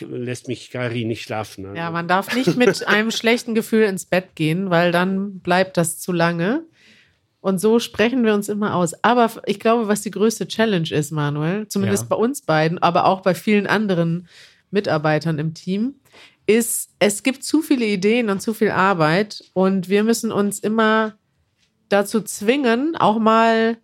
lässt 0.00 0.48
mich 0.48 0.70
Kari 0.70 1.04
nicht 1.04 1.22
schlafen. 1.22 1.66
Also, 1.66 1.76
Ja, 1.76 1.90
man 1.90 2.06
darf 2.08 2.34
nicht 2.34 2.56
mit 2.56 2.86
einem 2.86 3.10
schlechten 3.10 3.54
Gefühl 3.54 3.84
ins 3.84 4.06
Bett 4.06 4.34
gehen, 4.36 4.70
weil 4.70 4.92
dann 4.92 5.40
bleibt 5.40 5.76
das 5.76 5.98
zu 5.98 6.12
lange. 6.12 6.64
Und 7.40 7.58
so 7.58 7.78
sprechen 7.78 8.24
wir 8.24 8.34
uns 8.34 8.48
immer 8.48 8.74
aus. 8.74 8.92
Aber 9.02 9.30
ich 9.46 9.58
glaube, 9.58 9.88
was 9.88 10.02
die 10.02 10.10
größte 10.10 10.46
Challenge 10.46 10.90
ist, 10.90 11.10
Manuel, 11.10 11.66
zumindest 11.68 12.04
Ja. 12.04 12.08
bei 12.10 12.16
uns 12.16 12.42
beiden, 12.42 12.78
aber 12.78 13.06
auch 13.06 13.22
bei 13.22 13.34
vielen 13.34 13.66
anderen 13.66 14.28
Mitarbeitern 14.70 15.38
im 15.38 15.54
Team, 15.54 15.94
ist, 16.46 16.90
es 16.98 17.22
gibt 17.22 17.42
zu 17.42 17.62
viele 17.62 17.86
Ideen 17.86 18.28
und 18.28 18.40
zu 18.42 18.54
viel 18.54 18.70
Arbeit 18.70 19.42
und 19.52 19.88
wir 19.88 20.04
müssen 20.04 20.32
uns 20.32 20.58
immer 20.58 21.14
dazu 21.88 22.20
zwingen, 22.20 22.94
auch 22.96 23.18
mal 23.18 23.78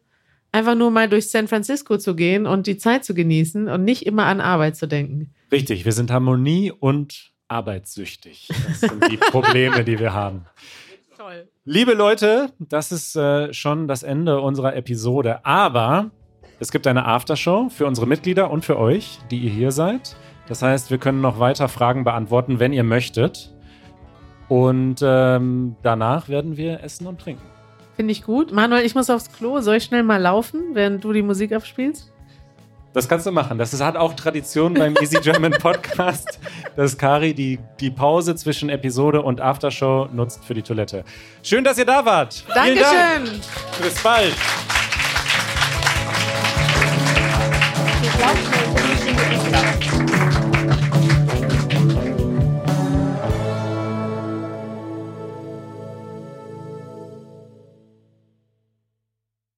einfach 0.56 0.74
nur 0.74 0.90
mal 0.90 1.08
durch 1.08 1.28
San 1.28 1.48
Francisco 1.48 1.98
zu 1.98 2.16
gehen 2.16 2.46
und 2.46 2.66
die 2.66 2.78
Zeit 2.78 3.04
zu 3.04 3.12
genießen 3.12 3.68
und 3.68 3.84
nicht 3.84 4.06
immer 4.06 4.24
an 4.24 4.40
Arbeit 4.40 4.76
zu 4.76 4.88
denken. 4.88 5.34
Richtig, 5.52 5.84
wir 5.84 5.92
sind 5.92 6.10
Harmonie 6.10 6.72
und 6.72 7.32
arbeitssüchtig. 7.48 8.48
Das 8.48 8.80
sind 8.80 9.10
die 9.10 9.18
Probleme, 9.18 9.84
die 9.84 9.98
wir 9.98 10.14
haben. 10.14 10.46
Toll. 11.16 11.48
Liebe 11.64 11.92
Leute, 11.92 12.52
das 12.58 12.90
ist 12.90 13.16
äh, 13.16 13.52
schon 13.52 13.86
das 13.86 14.02
Ende 14.02 14.40
unserer 14.40 14.74
Episode. 14.74 15.44
Aber 15.44 16.10
es 16.58 16.72
gibt 16.72 16.86
eine 16.86 17.04
Aftershow 17.04 17.68
für 17.68 17.86
unsere 17.86 18.06
Mitglieder 18.06 18.50
und 18.50 18.64
für 18.64 18.78
euch, 18.78 19.18
die 19.30 19.38
ihr 19.38 19.50
hier 19.50 19.72
seid. 19.72 20.16
Das 20.48 20.62
heißt, 20.62 20.90
wir 20.90 20.98
können 20.98 21.20
noch 21.20 21.38
weiter 21.38 21.68
Fragen 21.68 22.04
beantworten, 22.04 22.60
wenn 22.60 22.72
ihr 22.72 22.84
möchtet. 22.84 23.52
Und 24.48 25.00
ähm, 25.02 25.76
danach 25.82 26.28
werden 26.28 26.56
wir 26.56 26.82
essen 26.82 27.06
und 27.06 27.20
trinken. 27.20 27.55
Finde 27.96 28.12
ich 28.12 28.22
gut. 28.22 28.52
Manuel, 28.52 28.84
ich 28.84 28.94
muss 28.94 29.08
aufs 29.08 29.32
Klo. 29.32 29.60
Soll 29.60 29.76
ich 29.76 29.84
schnell 29.84 30.02
mal 30.02 30.20
laufen, 30.20 30.74
während 30.74 31.02
du 31.02 31.12
die 31.14 31.22
Musik 31.22 31.52
abspielst? 31.52 32.12
Das 32.92 33.08
kannst 33.08 33.26
du 33.26 33.32
machen. 33.32 33.58
Das 33.58 33.72
ist, 33.74 33.82
hat 33.82 33.96
auch 33.96 34.14
Tradition 34.14 34.74
beim 34.74 34.94
Easy 35.00 35.18
German 35.20 35.52
Podcast, 35.52 36.38
dass 36.76 36.96
Kari 36.96 37.34
die, 37.34 37.58
die 37.80 37.90
Pause 37.90 38.36
zwischen 38.36 38.68
Episode 38.68 39.22
und 39.22 39.40
Aftershow 39.40 40.08
nutzt 40.12 40.44
für 40.44 40.54
die 40.54 40.62
Toilette. 40.62 41.04
Schön, 41.42 41.64
dass 41.64 41.78
ihr 41.78 41.86
da 41.86 42.04
wart. 42.04 42.44
Dankeschön. 42.54 42.84
Dank. 42.84 43.28
Bis 43.82 44.02
bald. 44.02 44.34
Ich 48.02 48.18
glaube, 48.18 50.15